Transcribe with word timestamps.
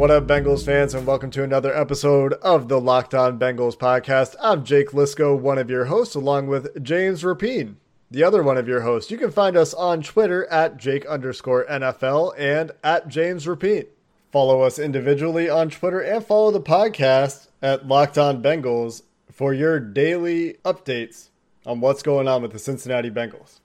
What 0.00 0.10
up, 0.10 0.26
Bengals 0.26 0.64
fans, 0.64 0.94
and 0.94 1.06
welcome 1.06 1.30
to 1.32 1.44
another 1.44 1.76
episode 1.76 2.32
of 2.40 2.68
the 2.68 2.80
Locked 2.80 3.14
On 3.14 3.38
Bengals 3.38 3.76
podcast. 3.76 4.34
I'm 4.40 4.64
Jake 4.64 4.92
Liscow, 4.92 5.38
one 5.38 5.58
of 5.58 5.68
your 5.68 5.84
hosts, 5.84 6.14
along 6.14 6.46
with 6.46 6.82
James 6.82 7.22
Rapien, 7.22 7.74
the 8.10 8.24
other 8.24 8.42
one 8.42 8.56
of 8.56 8.66
your 8.66 8.80
hosts. 8.80 9.10
You 9.10 9.18
can 9.18 9.30
find 9.30 9.58
us 9.58 9.74
on 9.74 10.00
Twitter 10.00 10.46
at 10.46 10.78
Jake 10.78 11.04
underscore 11.04 11.66
NFL 11.66 12.32
and 12.38 12.72
at 12.82 13.08
James 13.08 13.44
Rapien. 13.44 13.88
Follow 14.32 14.62
us 14.62 14.78
individually 14.78 15.50
on 15.50 15.68
Twitter 15.68 16.00
and 16.00 16.24
follow 16.24 16.50
the 16.50 16.62
podcast 16.62 17.48
at 17.60 17.86
Locked 17.86 18.16
On 18.16 18.42
Bengals 18.42 19.02
for 19.30 19.52
your 19.52 19.78
daily 19.78 20.54
updates 20.64 21.28
on 21.66 21.80
what's 21.82 22.02
going 22.02 22.26
on 22.26 22.40
with 22.40 22.52
the 22.52 22.58
Cincinnati 22.58 23.10
Bengals. 23.10 23.60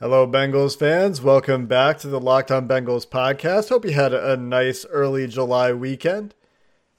Hello, 0.00 0.28
Bengals 0.28 0.78
fans. 0.78 1.20
Welcome 1.20 1.66
back 1.66 1.98
to 1.98 2.06
the 2.06 2.20
Locked 2.20 2.52
On 2.52 2.68
Bengals 2.68 3.04
podcast. 3.04 3.68
Hope 3.68 3.84
you 3.84 3.90
had 3.90 4.14
a 4.14 4.36
nice 4.36 4.86
early 4.90 5.26
July 5.26 5.72
weekend. 5.72 6.36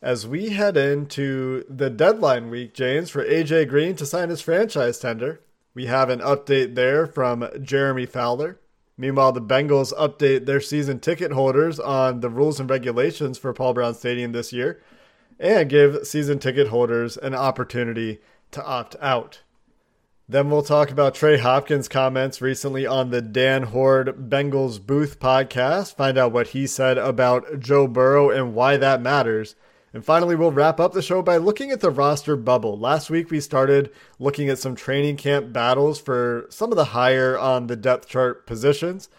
As 0.01 0.27
we 0.27 0.49
head 0.49 0.75
into 0.75 1.63
the 1.69 1.89
deadline 1.89 2.49
week, 2.49 2.73
James, 2.73 3.09
for 3.09 3.23
AJ 3.23 3.69
Green 3.69 3.95
to 3.95 4.05
sign 4.05 4.27
his 4.27 4.41
franchise 4.41 4.99
tender, 4.99 5.39
we 5.73 5.85
have 5.85 6.09
an 6.09 6.19
update 6.19 6.75
there 6.75 7.07
from 7.07 7.47
Jeremy 7.61 8.05
Fowler. 8.05 8.59
Meanwhile, 8.97 9.31
the 9.31 9.41
Bengals 9.41 9.93
update 9.93 10.45
their 10.45 10.59
season 10.59 10.99
ticket 10.99 11.31
holders 11.31 11.79
on 11.79 12.19
the 12.19 12.29
rules 12.29 12.59
and 12.59 12.69
regulations 12.69 13.37
for 13.37 13.53
Paul 13.53 13.75
Brown 13.75 13.95
Stadium 13.95 14.33
this 14.33 14.51
year 14.51 14.81
and 15.39 15.69
give 15.69 16.05
season 16.05 16.37
ticket 16.37 16.67
holders 16.67 17.15
an 17.15 17.33
opportunity 17.33 18.19
to 18.51 18.61
opt 18.65 18.97
out. 18.99 19.39
Then 20.31 20.51
we'll 20.51 20.61
talk 20.61 20.91
about 20.91 21.15
Trey 21.15 21.39
Hopkins' 21.39 21.87
comments 21.87 22.39
recently 22.39 22.85
on 22.85 23.09
the 23.09 23.19
Dan 23.19 23.63
Hoard 23.63 24.29
Bengals 24.29 24.79
Booth 24.79 25.19
podcast, 25.19 25.95
find 25.95 26.19
out 26.19 26.31
what 26.31 26.49
he 26.49 26.67
said 26.67 26.99
about 26.99 27.59
Joe 27.59 27.87
Burrow 27.87 28.29
and 28.29 28.53
why 28.53 28.77
that 28.77 29.01
matters. 29.01 29.55
And 29.91 30.05
finally, 30.05 30.35
we'll 30.35 30.51
wrap 30.51 30.79
up 30.79 30.93
the 30.93 31.01
show 31.01 31.23
by 31.23 31.37
looking 31.37 31.71
at 31.71 31.79
the 31.79 31.89
roster 31.89 32.35
bubble. 32.35 32.77
Last 32.77 33.09
week, 33.09 33.31
we 33.31 33.39
started 33.39 33.89
looking 34.19 34.49
at 34.49 34.59
some 34.59 34.75
training 34.75 35.17
camp 35.17 35.51
battles 35.51 35.99
for 35.99 36.45
some 36.51 36.71
of 36.71 36.75
the 36.75 36.85
higher 36.85 37.35
on 37.35 37.65
the 37.65 37.75
depth 37.75 38.07
chart 38.07 38.45
positions. 38.45 39.09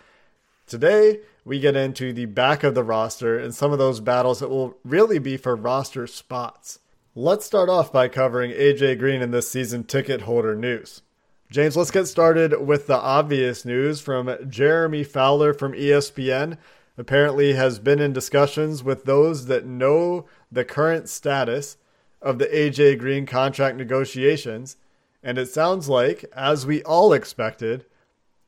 Today, 0.69 1.23
we 1.45 1.59
get 1.59 1.75
into 1.75 2.13
the 2.13 2.27
back 2.27 2.63
of 2.63 2.77
the 2.77 2.85
roster 2.85 3.37
and 3.37 3.53
some 3.53 3.73
of 3.73 3.81
those 3.81 3.99
battles 3.99 4.39
that 4.39 4.49
will 4.49 4.79
really 4.85 5.19
be 5.19 5.37
for 5.37 5.57
roster 5.57 6.07
spots. 6.07 6.79
Let's 7.17 7.45
start 7.45 7.69
off 7.69 7.93
by 7.93 8.07
covering 8.07 8.53
AJ 8.53 9.01
Green 9.01 9.21
in 9.21 9.33
this 9.33 9.51
season 9.51 9.83
ticket 9.83 10.23
holder 10.23 10.55
news. 10.55 11.03
James, 11.51 11.77
let's 11.77 11.91
get 11.91 12.07
started 12.07 12.65
with 12.65 12.87
the 12.87 13.01
obvious 13.01 13.65
news 13.65 14.01
from 14.01 14.49
Jeremy 14.49 15.03
Fowler 15.03 15.53
from 15.53 15.73
ESPN. 15.73 16.57
Apparently, 16.97 17.55
has 17.55 17.81
been 17.81 17.99
in 17.99 18.13
discussions 18.13 18.85
with 18.85 19.07
those 19.07 19.47
that 19.47 19.67
know 19.67 20.27
the 20.53 20.65
current 20.65 21.09
status 21.09 21.79
of 22.23 22.39
the 22.39 22.47
AJ 22.47 23.01
Green 23.01 23.27
contract 23.27 23.77
negotiations, 23.77 24.77
and 25.21 25.37
it 25.37 25.49
sounds 25.49 25.89
like, 25.89 26.25
as 26.33 26.65
we 26.65 26.81
all 26.85 27.13
expected, 27.13 27.87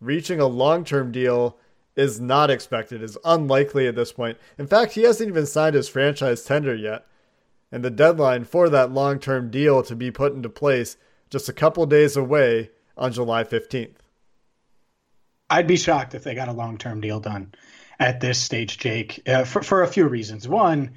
reaching 0.01 0.39
a 0.39 0.47
long 0.47 0.85
term 0.85 1.11
deal 1.11 1.59
is 1.97 2.21
not 2.21 2.49
expected, 2.49 3.03
is 3.03 3.19
unlikely 3.25 3.89
at 3.89 3.97
this 3.97 4.13
point. 4.13 4.39
In 4.57 4.69
fact, 4.69 4.93
he 4.93 5.03
hasn't 5.03 5.29
even 5.29 5.47
signed 5.47 5.75
his 5.75 5.89
franchise 5.89 6.45
tender 6.45 6.77
yet 6.77 7.07
and 7.73 7.83
the 7.83 7.91
deadline 7.91 8.45
for 8.45 8.69
that 8.69 8.93
long 8.93 9.19
term 9.19 9.51
deal 9.51 9.83
to 9.83 9.97
be 9.97 10.11
put 10.11 10.35
into 10.35 10.51
place 10.51 10.97
just 11.31 11.49
a 11.49 11.53
couple 11.53 11.85
days 11.87 12.17
away 12.17 12.71
on 12.97 13.13
July 13.13 13.43
15th. 13.43 13.97
I'd 15.49 15.67
be 15.67 15.77
shocked 15.77 16.15
if 16.15 16.23
they 16.23 16.35
got 16.35 16.49
a 16.49 16.53
long 16.53 16.79
term 16.79 17.01
deal 17.01 17.19
done 17.19 17.55
at 17.99 18.21
this 18.21 18.39
stage, 18.39 18.79
Jake, 18.79 19.23
uh, 19.27 19.45
for, 19.45 19.63
for 19.63 19.83
a 19.83 19.89
few 19.89 20.07
reasons. 20.07 20.47
One, 20.47 20.93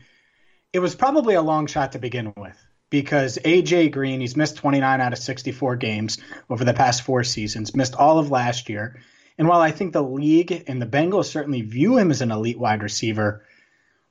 it 0.73 0.79
was 0.79 0.95
probably 0.95 1.35
a 1.35 1.41
long 1.41 1.67
shot 1.67 1.93
to 1.93 1.99
begin 1.99 2.33
with 2.35 2.57
because 2.89 3.37
AJ 3.43 3.91
Green, 3.91 4.19
he's 4.19 4.37
missed 4.37 4.57
29 4.57 5.01
out 5.01 5.13
of 5.13 5.19
64 5.19 5.77
games 5.77 6.17
over 6.49 6.63
the 6.63 6.73
past 6.73 7.01
four 7.01 7.23
seasons, 7.23 7.75
missed 7.75 7.95
all 7.95 8.19
of 8.19 8.31
last 8.31 8.69
year. 8.69 9.01
And 9.37 9.47
while 9.47 9.61
I 9.61 9.71
think 9.71 9.91
the 9.93 10.03
league 10.03 10.63
and 10.67 10.81
the 10.81 10.85
Bengals 10.85 11.25
certainly 11.25 11.61
view 11.61 11.97
him 11.97 12.11
as 12.11 12.21
an 12.21 12.31
elite 12.31 12.59
wide 12.59 12.83
receiver, 12.83 13.45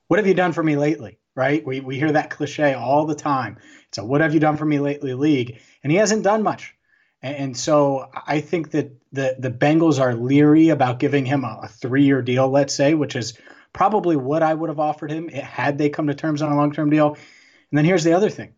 what 0.08 0.18
have 0.18 0.26
you 0.26 0.34
done 0.34 0.52
for 0.52 0.62
me 0.62 0.76
lately? 0.76 1.18
Right? 1.34 1.64
We, 1.66 1.80
we 1.80 1.98
hear 1.98 2.12
that 2.12 2.30
cliche 2.30 2.74
all 2.74 3.06
the 3.06 3.14
time. 3.14 3.58
It's 3.88 3.98
a 3.98 4.04
what 4.04 4.20
have 4.20 4.34
you 4.34 4.40
done 4.40 4.56
for 4.56 4.64
me 4.64 4.78
lately 4.78 5.14
league. 5.14 5.60
And 5.82 5.90
he 5.90 5.98
hasn't 5.98 6.22
done 6.22 6.42
much. 6.42 6.74
And, 7.22 7.36
and 7.36 7.56
so 7.56 8.08
I 8.14 8.40
think 8.40 8.70
that 8.72 8.92
the, 9.12 9.36
the 9.38 9.50
Bengals 9.50 10.00
are 10.00 10.14
leery 10.14 10.68
about 10.68 10.98
giving 10.98 11.26
him 11.26 11.44
a, 11.44 11.60
a 11.64 11.68
three 11.68 12.04
year 12.04 12.22
deal, 12.22 12.48
let's 12.48 12.74
say, 12.74 12.94
which 12.94 13.16
is 13.16 13.38
probably 13.72 14.16
what 14.16 14.42
I 14.42 14.54
would 14.54 14.70
have 14.70 14.80
offered 14.80 15.10
him 15.10 15.28
had 15.28 15.78
they 15.78 15.90
come 15.90 16.06
to 16.06 16.14
terms 16.14 16.42
on 16.42 16.52
a 16.52 16.56
long 16.56 16.72
term 16.72 16.90
deal. 16.90 17.16
And 17.70 17.78
then 17.78 17.84
here's 17.84 18.04
the 18.04 18.12
other 18.12 18.30
thing 18.30 18.54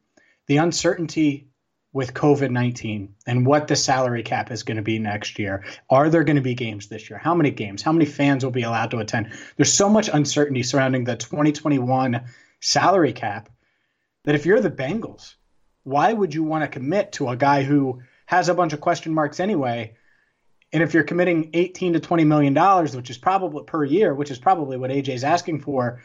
the 0.47 0.59
uncertainty 0.59 1.49
with 1.93 2.13
COVID 2.13 2.51
19 2.51 3.15
and 3.27 3.47
what 3.47 3.69
the 3.69 3.75
salary 3.75 4.23
cap 4.23 4.51
is 4.51 4.65
going 4.65 4.77
to 4.77 4.83
be 4.83 4.99
next 4.99 5.39
year. 5.39 5.65
Are 5.89 6.11
there 6.11 6.25
going 6.25 6.37
to 6.37 6.43
be 6.43 6.55
games 6.55 6.89
this 6.89 7.09
year? 7.09 7.19
How 7.19 7.35
many 7.35 7.51
games? 7.51 7.81
How 7.81 7.93
many 7.93 8.05
fans 8.05 8.45
will 8.45 8.53
be 8.53 8.65
allowed 8.65 8.91
to 8.91 8.99
attend? 8.99 9.33
There's 9.57 9.73
so 9.73 9.89
much 9.89 10.11
uncertainty 10.13 10.63
surrounding 10.63 11.05
the 11.05 11.17
2021 11.17 12.27
salary 12.67 13.13
cap 13.13 13.49
that 14.25 14.35
if 14.35 14.45
you're 14.45 14.61
the 14.61 14.71
Bengals, 14.71 15.35
why 15.85 16.13
would 16.13 16.35
you 16.35 16.43
want 16.43 16.65
to 16.65 16.69
commit 16.69 17.13
to 17.13 17.29
a 17.29 17.37
guy 17.37 17.63
who 17.63 18.03
has 18.27 18.49
a 18.49 18.55
bunch 18.55 18.73
of 18.73 18.81
question 18.81 19.15
marks 19.15 19.39
anyway? 19.39 19.95
And 20.73 20.83
if 20.83 20.93
you're 20.93 21.05
committing 21.05 21.51
18 21.55 21.93
to 21.93 22.01
20 22.01 22.25
million 22.25 22.55
dollars, 22.55 22.97
which 22.97 23.09
is 23.09 23.19
probably 23.19 23.63
per 23.65 23.85
year, 23.85 24.13
which 24.13 24.33
is 24.33 24.39
probably 24.39 24.77
what 24.77 24.91
AJ's 24.91 25.23
asking 25.23 25.61
for, 25.61 26.03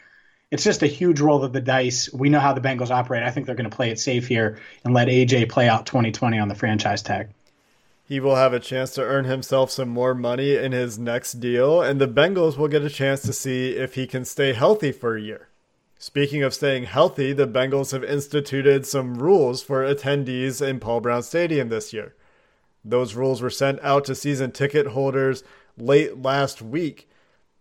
it's 0.52 0.62
just 0.62 0.84
a 0.84 0.86
huge 0.86 1.20
roll 1.20 1.42
of 1.42 1.52
the 1.52 1.60
dice. 1.60 2.12
We 2.12 2.28
know 2.28 2.38
how 2.38 2.52
the 2.52 2.60
Bengals 2.60 2.90
operate. 2.90 3.24
I 3.24 3.30
think 3.30 3.46
they're 3.46 3.56
going 3.56 3.68
to 3.68 3.76
play 3.76 3.90
it 3.90 3.98
safe 3.98 4.28
here 4.28 4.60
and 4.84 4.94
let 4.94 5.08
AJ 5.08 5.50
play 5.50 5.68
out 5.68 5.86
2020 5.86 6.38
on 6.38 6.46
the 6.46 6.54
franchise 6.54 7.02
tag. 7.02 7.30
He 8.04 8.20
will 8.20 8.36
have 8.36 8.52
a 8.52 8.60
chance 8.60 8.92
to 8.94 9.02
earn 9.02 9.24
himself 9.24 9.72
some 9.72 9.88
more 9.88 10.14
money 10.14 10.54
in 10.54 10.70
his 10.70 10.96
next 10.96 11.40
deal, 11.40 11.82
and 11.82 12.00
the 12.00 12.06
Bengals 12.06 12.56
will 12.56 12.68
get 12.68 12.84
a 12.84 12.90
chance 12.90 13.22
to 13.22 13.32
see 13.32 13.70
if 13.70 13.94
he 13.94 14.06
can 14.06 14.24
stay 14.24 14.52
healthy 14.52 14.92
for 14.92 15.16
a 15.16 15.20
year. 15.20 15.48
Speaking 16.02 16.42
of 16.42 16.52
staying 16.52 16.86
healthy, 16.86 17.32
the 17.32 17.46
Bengals 17.46 17.92
have 17.92 18.02
instituted 18.02 18.84
some 18.84 19.14
rules 19.14 19.62
for 19.62 19.84
attendees 19.84 20.60
in 20.60 20.80
Paul 20.80 21.00
Brown 21.00 21.22
Stadium 21.22 21.68
this 21.68 21.92
year. 21.92 22.16
Those 22.84 23.14
rules 23.14 23.40
were 23.40 23.50
sent 23.50 23.78
out 23.84 24.04
to 24.06 24.16
season 24.16 24.50
ticket 24.50 24.88
holders 24.88 25.44
late 25.78 26.20
last 26.20 26.60
week. 26.60 27.08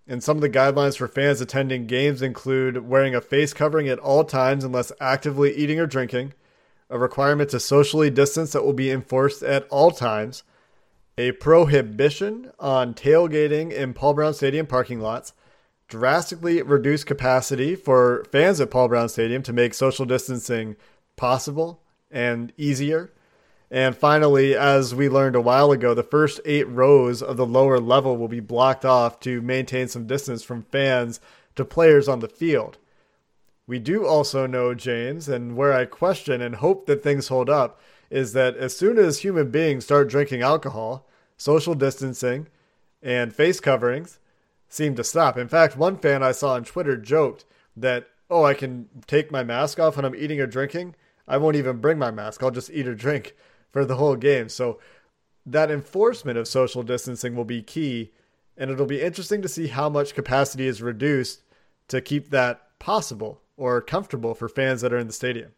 And 0.07 0.24
some 0.24 0.38
of 0.38 0.42
the 0.42 0.50
guidelines 0.50 0.98
for 0.98 1.07
fans 1.07 1.39
attending 1.39 1.86
games 1.86 2.24
include 2.24 2.89
wearing 2.89 3.13
a 3.13 3.21
face 3.21 3.54
covering 3.54 3.88
at 3.88 4.00
all 4.00 4.24
times 4.24 4.63
unless 4.63 4.92
actively 5.00 5.56
eating 5.56 5.80
or 5.80 5.86
drinking, 5.86 6.33
a 6.89 6.98
requirement 6.98 7.51
to 7.51 7.60
socially 7.60 8.10
distance 8.10 8.54
that 8.54 8.65
will 8.65 8.74
be 8.74 8.89
enforced 8.89 9.44
at 9.44 9.68
all 9.69 9.92
times, 9.92 10.42
a 11.15 11.33
prohibition 11.33 12.51
on 12.57 12.95
tailgating 12.95 13.71
in 13.71 13.94
Paul 13.94 14.15
Brown 14.15 14.33
Stadium 14.33 14.65
parking 14.65 15.00
lots, 15.00 15.33
drastically 15.91 16.61
reduce 16.61 17.03
capacity 17.03 17.75
for 17.75 18.23
fans 18.31 18.61
at 18.61 18.71
Paul 18.71 18.88
Brown 18.88 19.09
Stadium 19.09 19.43
to 19.43 19.53
make 19.53 19.73
social 19.73 20.05
distancing 20.05 20.77
possible 21.17 21.83
and 22.09 22.53
easier. 22.57 23.11
And 23.69 23.95
finally, 23.95 24.55
as 24.55 24.95
we 24.95 25.09
learned 25.09 25.35
a 25.35 25.41
while 25.41 25.71
ago, 25.71 25.93
the 25.93 26.01
first 26.01 26.39
eight 26.45 26.67
rows 26.69 27.21
of 27.21 27.35
the 27.35 27.45
lower 27.45 27.77
level 27.79 28.15
will 28.15 28.29
be 28.29 28.39
blocked 28.39 28.85
off 28.85 29.19
to 29.21 29.41
maintain 29.41 29.89
some 29.89 30.07
distance 30.07 30.43
from 30.43 30.63
fans 30.63 31.19
to 31.55 31.65
players 31.65 32.07
on 32.07 32.19
the 32.19 32.29
field. 32.29 32.77
We 33.67 33.77
do 33.77 34.07
also 34.07 34.47
know, 34.47 34.73
James, 34.73 35.27
and 35.27 35.57
where 35.57 35.73
I 35.73 35.83
question 35.85 36.41
and 36.41 36.55
hope 36.55 36.85
that 36.85 37.03
things 37.03 37.27
hold 37.27 37.49
up, 37.49 37.81
is 38.09 38.31
that 38.33 38.55
as 38.55 38.75
soon 38.75 38.97
as 38.97 39.19
human 39.19 39.51
beings 39.51 39.83
start 39.83 40.09
drinking 40.09 40.41
alcohol, 40.41 41.07
social 41.38 41.75
distancing, 41.75 42.47
and 43.01 43.35
face 43.35 43.59
coverings 43.59 44.19
seem 44.71 44.95
to 44.95 45.03
stop. 45.03 45.38
In 45.38 45.50
fact, 45.50 45.77
one 45.77 45.97
fan 45.97 46.23
I 46.23 46.31
saw 46.31 46.53
on 46.53 46.63
Twitter 46.63 46.95
joked 46.95 47.45
that, 47.75 48.07
oh, 48.29 48.45
I 48.45 48.53
can 48.53 48.88
take 49.06 49.31
my 49.31 49.44
mask 49.44 49.79
off 49.79 49.97
when 49.97 50.06
I'm 50.06 50.15
eating 50.15 50.39
or 50.39 50.47
drinking. 50.47 50.95
I 51.27 51.38
won't 51.38 51.57
even 51.57 51.77
bring 51.77 52.00
my 52.00 52.09
mask. 52.09 52.41
I'll 52.41 52.51
just 52.51 52.71
eat 52.71 52.88
or 52.88 52.95
drink 52.95 53.35
for 53.69 53.85
the 53.85 53.97
whole 53.97 54.15
game. 54.15 54.50
So 54.50 54.79
that 55.45 55.69
enforcement 55.69 56.38
of 56.38 56.47
social 56.47 56.83
distancing 56.83 57.35
will 57.35 57.45
be 57.45 57.62
key. 57.62 58.12
And 58.57 58.71
it'll 58.71 58.85
be 58.85 59.01
interesting 59.01 59.41
to 59.41 59.50
see 59.50 59.68
how 59.68 59.89
much 59.89 60.15
capacity 60.15 60.68
is 60.68 60.81
reduced 60.81 61.41
to 61.89 62.01
keep 62.01 62.29
that 62.29 62.79
possible 62.79 63.41
or 63.57 63.81
comfortable 63.81 64.33
for 64.33 64.47
fans 64.47 64.81
that 64.81 64.94
are 64.94 64.97
in 64.97 65.07
the 65.07 65.13
stadium. 65.13 65.51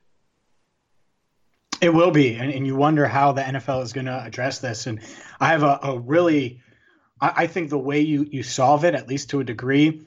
It 1.82 1.94
will 1.94 2.12
be, 2.12 2.36
and, 2.36 2.52
and 2.52 2.66
you 2.66 2.76
wonder 2.76 3.06
how 3.08 3.34
the 3.34 3.42
NFL 3.42 3.84
is 3.84 3.94
going 3.94 4.06
to 4.06 4.24
address 4.24 4.60
this. 4.60 4.88
And 4.88 5.02
I 5.40 5.48
have 5.50 5.64
a, 5.64 5.80
a 5.84 6.00
really, 6.00 6.62
I, 7.20 7.34
I, 7.36 7.48
think 7.48 7.70
the 7.70 7.78
way 7.78 8.02
you 8.02 8.28
you 8.30 8.44
solve 8.44 8.86
it, 8.86 8.96
at 8.96 9.08
least 9.08 9.32
to 9.32 9.40
a 9.40 9.44
degree, 9.44 10.02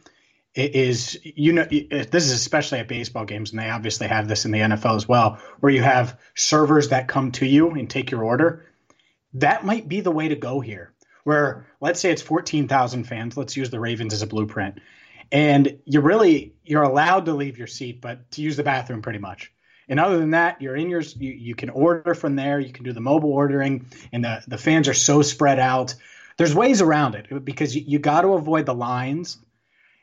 is 0.55 1.19
you 1.23 1.53
know 1.53 1.65
this 1.65 2.25
is 2.25 2.33
especially 2.33 2.79
at 2.79 2.89
baseball 2.89 3.25
games, 3.25 3.51
and 3.51 3.59
they 3.61 3.71
obviously 3.71 4.07
have 4.09 4.29
this 4.29 4.45
in 4.45 4.53
the 4.53 4.61
NFL 4.61 4.97
as 4.97 5.09
well, 5.09 5.39
where 5.61 5.73
you 5.73 5.83
have 5.83 6.19
servers 6.35 6.91
that 6.91 7.09
come 7.09 7.33
to 7.33 7.47
you 7.47 7.71
and 7.71 7.89
take 7.89 8.11
your 8.11 8.25
order. 8.25 8.67
That 9.35 9.65
might 9.65 9.89
be 9.89 10.01
the 10.01 10.11
way 10.11 10.29
to 10.29 10.37
go 10.37 10.61
here. 10.61 10.93
Where 11.25 11.67
let's 11.81 12.01
say 12.01 12.11
it's 12.11 12.23
fourteen 12.23 12.69
thousand 12.69 13.05
fans. 13.05 13.37
Let's 13.37 13.57
use 13.57 13.71
the 13.71 13.81
Ravens 13.81 14.13
as 14.13 14.23
a 14.23 14.27
blueprint, 14.27 14.81
and 15.33 15.79
you 15.85 16.01
really 16.01 16.55
you're 16.65 16.83
allowed 16.83 17.27
to 17.27 17.35
leave 17.35 17.59
your 17.59 17.67
seat, 17.67 18.01
but 18.01 18.31
to 18.33 18.43
use 18.43 18.57
the 18.57 18.63
bathroom 18.63 19.03
pretty 19.03 19.19
much 19.19 19.53
and 19.89 20.01
other 20.01 20.19
than 20.19 20.31
that, 20.31 20.61
you're 20.61 20.77
in 20.77 20.91
your 20.91 21.01
you, 21.01 21.33
you 21.33 21.55
can 21.55 21.71
order 21.71 22.15
from 22.15 22.37
there. 22.37 22.59
You 22.59 22.73
can 22.73 22.85
do 22.85 22.93
the 22.93 23.01
mobile 23.01 23.33
ordering, 23.33 23.87
and 24.13 24.25
the 24.25 24.43
the 24.47 24.59
fans 24.59 24.89
are 24.89 24.95
so 24.95 25.23
spread 25.23 25.59
out. 25.59 25.95
There's 26.39 26.55
ways 26.55 26.83
around 26.83 27.15
it 27.15 27.45
because 27.45 27.75
you, 27.75 27.83
you 27.87 27.99
got 27.99 28.23
to 28.23 28.35
avoid 28.35 28.67
the 28.67 28.75
lines, 28.75 29.39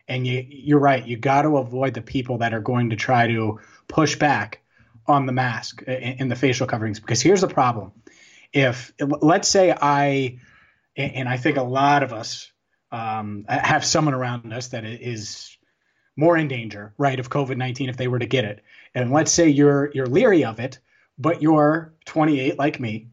and 0.07 0.25
you 0.25 0.45
you're 0.47 0.79
right. 0.79 1.05
You 1.05 1.17
got 1.17 1.43
to 1.43 1.57
avoid 1.57 1.93
the 1.93 2.01
people 2.01 2.39
that 2.39 2.53
are 2.53 2.61
going 2.61 2.89
to 2.89 2.95
try 2.95 3.27
to 3.27 3.59
push 3.87 4.15
back 4.17 4.61
on 5.05 5.25
the 5.25 5.33
mask 5.33 5.83
and 5.85 6.31
the 6.31 6.35
facial 6.35 6.67
coverings. 6.67 6.99
Because 6.99 7.21
here's 7.21 7.41
the 7.41 7.47
problem: 7.47 7.91
if 8.51 8.93
let's 8.99 9.47
say 9.47 9.71
I, 9.79 10.39
and 10.95 11.29
I 11.29 11.37
think 11.37 11.57
a 11.57 11.63
lot 11.63 12.03
of 12.03 12.13
us 12.13 12.51
um, 12.91 13.45
have 13.47 13.85
someone 13.85 14.13
around 14.13 14.51
us 14.53 14.69
that 14.69 14.85
is 14.85 15.57
more 16.15 16.37
in 16.37 16.47
danger, 16.47 16.93
right, 16.97 17.19
of 17.19 17.29
COVID 17.29 17.57
nineteen 17.57 17.89
if 17.89 17.97
they 17.97 18.07
were 18.07 18.19
to 18.19 18.25
get 18.25 18.45
it 18.45 18.63
and 18.95 19.11
let's 19.11 19.31
say 19.31 19.49
you're 19.49 19.91
you're 19.93 20.05
leery 20.05 20.45
of 20.45 20.59
it, 20.59 20.79
but 21.17 21.41
you're 21.41 21.93
28 22.05 22.57
like 22.57 22.79
me, 22.79 23.07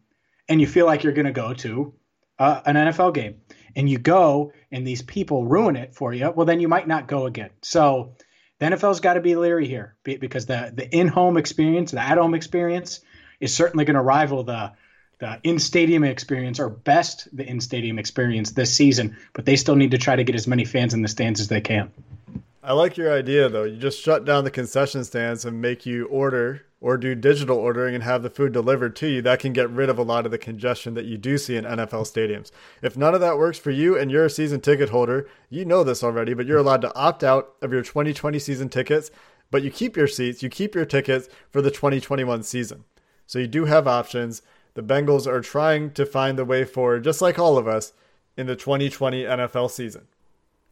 and 0.48 0.60
you 0.60 0.66
feel 0.66 0.86
like 0.86 1.02
you're 1.02 1.12
going 1.12 1.26
to 1.26 1.32
go 1.32 1.54
to 1.54 1.94
uh, 2.40 2.62
an 2.64 2.74
NFL 2.74 3.14
game, 3.14 3.40
and 3.76 3.88
you 3.88 3.98
go, 3.98 4.52
and 4.72 4.86
these 4.86 5.02
people 5.02 5.44
ruin 5.44 5.76
it 5.76 5.94
for 5.94 6.12
you. 6.12 6.30
Well, 6.30 6.46
then 6.46 6.58
you 6.58 6.68
might 6.68 6.88
not 6.88 7.06
go 7.06 7.26
again. 7.26 7.50
So 7.62 8.16
the 8.58 8.66
NFL's 8.66 9.00
got 9.00 9.14
to 9.14 9.20
be 9.20 9.36
leery 9.36 9.68
here 9.68 9.94
because 10.02 10.46
the 10.46 10.72
the 10.74 10.88
in 10.88 11.06
home 11.06 11.36
experience, 11.36 11.92
the 11.92 12.00
at 12.00 12.18
home 12.18 12.34
experience, 12.34 13.00
is 13.38 13.54
certainly 13.54 13.84
going 13.84 13.94
to 13.94 14.02
rival 14.02 14.42
the 14.42 14.72
the 15.18 15.38
in 15.42 15.58
stadium 15.58 16.02
experience 16.02 16.58
or 16.58 16.70
best 16.70 17.28
the 17.36 17.46
in 17.46 17.60
stadium 17.60 17.98
experience 17.98 18.52
this 18.52 18.74
season. 18.74 19.18
But 19.34 19.44
they 19.44 19.56
still 19.56 19.76
need 19.76 19.90
to 19.90 19.98
try 19.98 20.16
to 20.16 20.24
get 20.24 20.34
as 20.34 20.46
many 20.46 20.64
fans 20.64 20.94
in 20.94 21.02
the 21.02 21.08
stands 21.08 21.40
as 21.40 21.48
they 21.48 21.60
can. 21.60 21.92
I 22.62 22.74
like 22.74 22.98
your 22.98 23.10
idea 23.10 23.48
though. 23.48 23.64
You 23.64 23.78
just 23.78 24.00
shut 24.00 24.26
down 24.26 24.44
the 24.44 24.50
concession 24.50 25.02
stands 25.04 25.46
and 25.46 25.62
make 25.62 25.86
you 25.86 26.04
order 26.06 26.66
or 26.78 26.98
do 26.98 27.14
digital 27.14 27.56
ordering 27.56 27.94
and 27.94 28.04
have 28.04 28.22
the 28.22 28.28
food 28.28 28.52
delivered 28.52 28.94
to 28.96 29.06
you. 29.06 29.22
That 29.22 29.40
can 29.40 29.54
get 29.54 29.70
rid 29.70 29.88
of 29.88 29.98
a 29.98 30.02
lot 30.02 30.26
of 30.26 30.30
the 30.30 30.38
congestion 30.38 30.92
that 30.94 31.06
you 31.06 31.16
do 31.16 31.38
see 31.38 31.56
in 31.56 31.64
NFL 31.64 32.04
stadiums. 32.04 32.50
If 32.82 32.98
none 32.98 33.14
of 33.14 33.20
that 33.22 33.38
works 33.38 33.58
for 33.58 33.70
you 33.70 33.96
and 33.96 34.10
you're 34.10 34.26
a 34.26 34.30
season 34.30 34.60
ticket 34.60 34.90
holder, 34.90 35.26
you 35.48 35.64
know 35.64 35.82
this 35.82 36.04
already, 36.04 36.34
but 36.34 36.44
you're 36.44 36.58
allowed 36.58 36.82
to 36.82 36.94
opt 36.94 37.24
out 37.24 37.54
of 37.62 37.72
your 37.72 37.82
2020 37.82 38.38
season 38.38 38.68
tickets, 38.68 39.10
but 39.50 39.62
you 39.62 39.70
keep 39.70 39.96
your 39.96 40.06
seats, 40.06 40.42
you 40.42 40.50
keep 40.50 40.74
your 40.74 40.86
tickets 40.86 41.30
for 41.50 41.62
the 41.62 41.70
2021 41.70 42.42
season. 42.42 42.84
So 43.26 43.38
you 43.38 43.46
do 43.46 43.64
have 43.64 43.88
options. 43.88 44.42
The 44.74 44.82
Bengals 44.82 45.26
are 45.26 45.40
trying 45.40 45.92
to 45.92 46.04
find 46.04 46.38
the 46.38 46.44
way 46.44 46.64
forward, 46.64 47.04
just 47.04 47.22
like 47.22 47.38
all 47.38 47.56
of 47.56 47.66
us, 47.66 47.94
in 48.36 48.46
the 48.46 48.56
2020 48.56 49.24
NFL 49.24 49.70
season. 49.70 50.08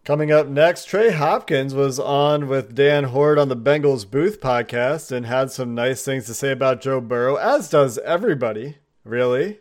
Coming 0.09 0.33
up 0.33 0.47
next, 0.47 0.87
Trey 0.87 1.11
Hopkins 1.11 1.75
was 1.75 2.01
on 2.01 2.49
with 2.49 2.75
Dan 2.75 3.05
Hoard 3.05 3.39
on 3.39 3.51
the 3.51 3.55
Bengals 3.55 4.11
Booth 4.11 4.41
podcast 4.41 5.13
and 5.13 5.27
had 5.27 5.51
some 5.51 5.75
nice 5.75 6.03
things 6.03 6.25
to 6.25 6.33
say 6.33 6.51
about 6.51 6.81
Joe 6.81 6.99
Burrow, 7.03 7.37
as 7.37 7.69
does 7.69 7.99
everybody, 7.99 8.79
really. 9.05 9.59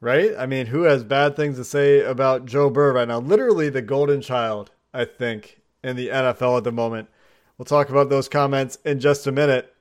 Right? 0.00 0.32
I 0.36 0.46
mean, 0.46 0.66
who 0.66 0.82
has 0.82 1.04
bad 1.04 1.36
things 1.36 1.56
to 1.58 1.64
say 1.64 2.00
about 2.00 2.46
Joe 2.46 2.68
Burrow 2.68 2.94
right 2.94 3.06
now? 3.06 3.20
Literally 3.20 3.68
the 3.68 3.80
golden 3.80 4.20
child, 4.22 4.72
I 4.92 5.04
think, 5.04 5.60
in 5.84 5.94
the 5.94 6.08
NFL 6.08 6.56
at 6.56 6.64
the 6.64 6.72
moment. 6.72 7.08
We'll 7.56 7.64
talk 7.64 7.88
about 7.88 8.10
those 8.10 8.28
comments 8.28 8.78
in 8.84 8.98
just 8.98 9.28
a 9.28 9.30
minute. 9.30 9.72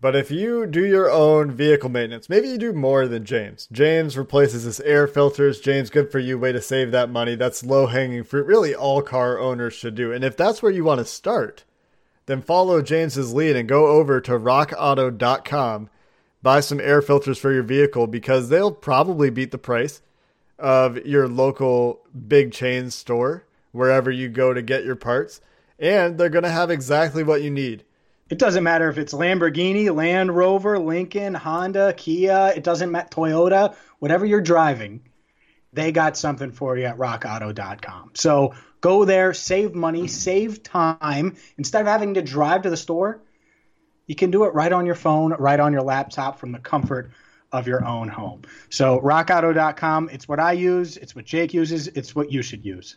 But 0.00 0.16
if 0.16 0.30
you 0.30 0.66
do 0.66 0.84
your 0.84 1.10
own 1.10 1.50
vehicle 1.50 1.90
maintenance, 1.90 2.30
maybe 2.30 2.48
you 2.48 2.56
do 2.56 2.72
more 2.72 3.06
than 3.06 3.26
James. 3.26 3.68
James 3.70 4.16
replaces 4.16 4.62
his 4.62 4.80
air 4.80 5.06
filters. 5.06 5.60
James, 5.60 5.90
good 5.90 6.10
for 6.10 6.18
you. 6.18 6.38
Way 6.38 6.52
to 6.52 6.62
save 6.62 6.90
that 6.92 7.10
money. 7.10 7.34
That's 7.34 7.62
low 7.62 7.86
hanging 7.86 8.24
fruit. 8.24 8.46
Really, 8.46 8.74
all 8.74 9.02
car 9.02 9.38
owners 9.38 9.74
should 9.74 9.94
do. 9.94 10.10
And 10.10 10.24
if 10.24 10.38
that's 10.38 10.62
where 10.62 10.72
you 10.72 10.84
want 10.84 11.00
to 11.00 11.04
start, 11.04 11.64
then 12.24 12.40
follow 12.40 12.80
James's 12.80 13.34
lead 13.34 13.56
and 13.56 13.68
go 13.68 13.88
over 13.88 14.22
to 14.22 14.32
rockauto.com, 14.32 15.90
buy 16.42 16.60
some 16.60 16.80
air 16.80 17.02
filters 17.02 17.38
for 17.38 17.52
your 17.52 17.62
vehicle 17.62 18.06
because 18.06 18.48
they'll 18.48 18.72
probably 18.72 19.28
beat 19.28 19.50
the 19.50 19.58
price 19.58 20.00
of 20.58 21.04
your 21.04 21.28
local 21.28 22.00
big 22.26 22.52
chain 22.52 22.90
store 22.90 23.44
wherever 23.72 24.10
you 24.10 24.30
go 24.30 24.54
to 24.54 24.62
get 24.62 24.84
your 24.84 24.96
parts. 24.96 25.42
And 25.78 26.16
they're 26.16 26.30
going 26.30 26.44
to 26.44 26.50
have 26.50 26.70
exactly 26.70 27.22
what 27.22 27.42
you 27.42 27.50
need 27.50 27.84
it 28.30 28.38
doesn't 28.38 28.62
matter 28.62 28.88
if 28.88 28.96
it's 28.96 29.12
Lamborghini, 29.12 29.94
Land 29.94 30.34
Rover, 30.34 30.78
Lincoln, 30.78 31.34
Honda, 31.34 31.92
Kia, 31.96 32.52
it 32.54 32.62
doesn't 32.62 32.90
matter, 32.90 33.08
Toyota, 33.08 33.74
whatever 33.98 34.24
you're 34.24 34.40
driving, 34.40 35.02
they 35.72 35.90
got 35.90 36.16
something 36.16 36.52
for 36.52 36.78
you 36.78 36.84
at 36.84 36.96
rockauto.com. 36.96 38.12
So 38.14 38.54
go 38.80 39.04
there, 39.04 39.34
save 39.34 39.74
money, 39.74 40.06
save 40.06 40.62
time. 40.62 41.36
Instead 41.58 41.82
of 41.82 41.88
having 41.88 42.14
to 42.14 42.22
drive 42.22 42.62
to 42.62 42.70
the 42.70 42.76
store, 42.76 43.20
you 44.06 44.14
can 44.14 44.30
do 44.30 44.44
it 44.44 44.54
right 44.54 44.72
on 44.72 44.86
your 44.86 44.94
phone, 44.94 45.32
right 45.34 45.58
on 45.58 45.72
your 45.72 45.82
laptop 45.82 46.38
from 46.38 46.52
the 46.52 46.58
comfort 46.60 47.10
of 47.52 47.66
your 47.66 47.84
own 47.84 48.08
home. 48.08 48.42
So 48.68 49.00
rockauto.com, 49.00 50.08
it's 50.12 50.28
what 50.28 50.38
I 50.38 50.52
use, 50.52 50.96
it's 50.96 51.16
what 51.16 51.24
Jake 51.24 51.52
uses, 51.52 51.88
it's 51.88 52.14
what 52.14 52.30
you 52.30 52.42
should 52.42 52.64
use. 52.64 52.96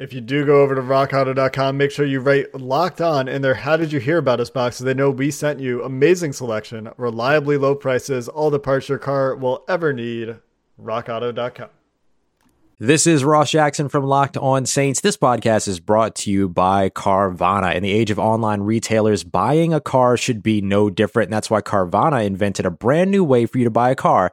If 0.00 0.12
you 0.12 0.20
do 0.20 0.44
go 0.44 0.60
over 0.60 0.74
to 0.74 0.82
rockauto.com, 0.82 1.76
make 1.76 1.92
sure 1.92 2.04
you 2.04 2.18
write 2.18 2.52
locked 2.52 3.00
on 3.00 3.28
in 3.28 3.42
there. 3.42 3.54
How 3.54 3.76
did 3.76 3.92
you 3.92 4.00
hear 4.00 4.18
about 4.18 4.40
us 4.40 4.50
box 4.50 4.76
so 4.76 4.84
they 4.84 4.92
know 4.92 5.08
we 5.08 5.30
sent 5.30 5.60
you 5.60 5.84
amazing 5.84 6.32
selection, 6.32 6.90
reliably 6.96 7.56
low 7.56 7.76
prices, 7.76 8.28
all 8.28 8.50
the 8.50 8.58
parts 8.58 8.88
your 8.88 8.98
car 8.98 9.36
will 9.36 9.64
ever 9.68 9.92
need. 9.92 10.36
Rockauto.com. 10.82 11.68
This 12.80 13.06
is 13.06 13.22
Ross 13.22 13.52
Jackson 13.52 13.88
from 13.88 14.04
Locked 14.04 14.36
On 14.36 14.66
Saints. 14.66 15.00
This 15.00 15.16
podcast 15.16 15.68
is 15.68 15.78
brought 15.78 16.16
to 16.16 16.30
you 16.30 16.48
by 16.48 16.90
Carvana. 16.90 17.72
In 17.76 17.84
the 17.84 17.92
age 17.92 18.10
of 18.10 18.18
online 18.18 18.62
retailers, 18.62 19.22
buying 19.22 19.72
a 19.72 19.80
car 19.80 20.16
should 20.16 20.42
be 20.42 20.60
no 20.60 20.90
different. 20.90 21.28
And 21.28 21.32
that's 21.32 21.48
why 21.48 21.60
Carvana 21.60 22.26
invented 22.26 22.66
a 22.66 22.70
brand 22.72 23.12
new 23.12 23.22
way 23.22 23.46
for 23.46 23.58
you 23.58 23.64
to 23.64 23.70
buy 23.70 23.90
a 23.90 23.94
car 23.94 24.32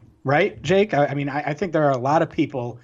Right, 0.23 0.61
Jake? 0.61 0.93
I, 0.93 1.07
I 1.07 1.13
mean, 1.13 1.29
I, 1.29 1.41
I, 1.47 1.53
think 1.53 1.73
there 1.73 1.85
are 1.85 1.91
a 1.91 1.97
lot 1.97 2.21
of 2.21 2.29
people 2.29 2.79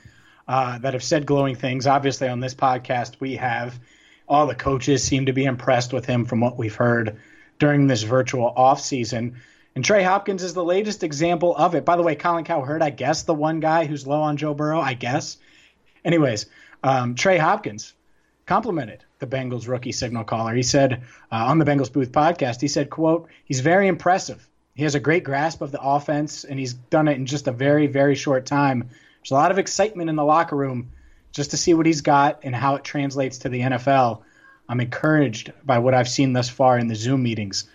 uh, 0.48 0.78
that 0.80 0.94
have 0.94 1.04
said 1.04 1.26
glowing 1.26 1.56
things. 1.56 1.88
Obviously, 1.88 2.28
on 2.28 2.40
this 2.40 2.56
podcast, 2.56 3.20
we 3.20 3.36
have 3.36 3.80
all 4.28 4.48
the 4.48 4.56
coaches 4.56 5.04
seem 5.04 5.26
to 5.26 5.34
be 5.34 5.46
impressed 5.46 5.94
with 5.94 6.06
him 6.06 6.26
from 6.26 6.42
what 6.42 6.58
we've 6.58 6.76
heard 6.76 7.20
during 7.60 7.88
this 7.88 8.04
virtual 8.04 8.54
off 8.56 8.82
season. 8.82 9.40
And 9.76 9.86
Trey 9.86 10.04
Hopkins 10.04 10.44
is 10.44 10.54
the 10.54 10.64
latest 10.64 11.04
example 11.04 11.56
of 11.56 11.76
it. 11.76 11.86
By 11.86 11.96
the 11.96 12.04
way, 12.04 12.16
Colin 12.16 12.44
Cowherd, 12.44 12.82
I 12.82 12.90
guess 12.90 13.24
the 13.24 13.34
one 13.34 13.60
guy 13.60 13.86
who's 13.86 14.08
low 14.08 14.22
on 14.22 14.38
Joe 14.38 14.54
Burrow, 14.54 14.82
I 14.82 14.96
guess. 14.96 15.38
Anyways, 16.04 16.48
um, 16.84 17.16
Trey 17.16 17.38
Hopkins 17.38 17.94
complimented 18.46 19.04
the 19.20 19.28
Bengals 19.28 19.68
rookie 19.68 19.92
signal 19.92 20.24
caller. 20.24 20.56
He 20.56 20.64
said 20.64 21.04
uh, 21.32 21.46
on 21.46 21.60
the 21.60 21.66
Bengals 21.66 21.92
Booth 21.92 22.12
podcast, 22.12 22.62
he 22.62 22.68
said, 22.68 22.90
quote, 22.90 23.30
he's 23.46 23.60
very 23.60 23.88
impressive. 23.88 24.48
He 24.78 24.84
has 24.84 24.94
a 24.94 25.00
great 25.00 25.24
grasp 25.24 25.62
of 25.62 25.72
the 25.72 25.82
offense, 25.82 26.44
and 26.44 26.60
he's 26.60 26.76
done 26.76 27.08
it 27.08 27.16
in 27.16 27.26
just 27.26 27.48
a 27.48 27.52
very, 27.52 27.88
very 27.88 28.14
short 28.14 28.46
time. 28.46 28.82
There's 29.20 29.32
a 29.32 29.34
lot 29.34 29.50
of 29.50 29.58
excitement 29.58 30.08
in 30.08 30.16
the 30.16 30.24
locker 30.24 30.56
room 30.56 30.92
just 31.32 31.50
to 31.50 31.58
see 31.58 31.74
what 31.74 31.88
he's 31.88 32.02
got 32.02 32.42
and 32.44 32.56
how 32.56 32.76
it 32.76 32.84
translates 32.84 33.40
to 33.40 33.50
the 33.50 33.62
NFL. 33.62 34.22
I'm 34.70 34.80
encouraged 34.80 35.52
by 35.66 35.80
what 35.80 35.96
I've 35.96 36.08
seen 36.08 36.32
thus 36.32 36.48
far 36.48 36.78
in 36.78 36.88
the 36.88 36.94
Zoom 36.94 37.24
meetings. 37.24 37.68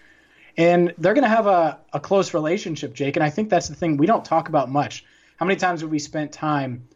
And 0.57 0.95
they're 0.97 1.15
going 1.15 1.25
to 1.25 1.29
have 1.29 1.49
a, 1.49 1.81
a 1.93 1.99
close 1.99 2.35
relationship, 2.35 2.95
Jake. 2.95 3.17
And 3.17 3.25
I 3.25 3.31
think 3.31 3.51
that's 3.51 3.67
the 3.67 3.75
thing 3.75 3.97
we 3.97 4.07
don't 4.07 4.25
talk 4.25 4.49
about 4.49 4.71
much. 4.71 5.05
How 5.39 5.47
many 5.47 5.59
times 5.59 5.81
have 5.81 5.91
we 5.91 5.99
spent 5.99 6.31
time 6.31 6.87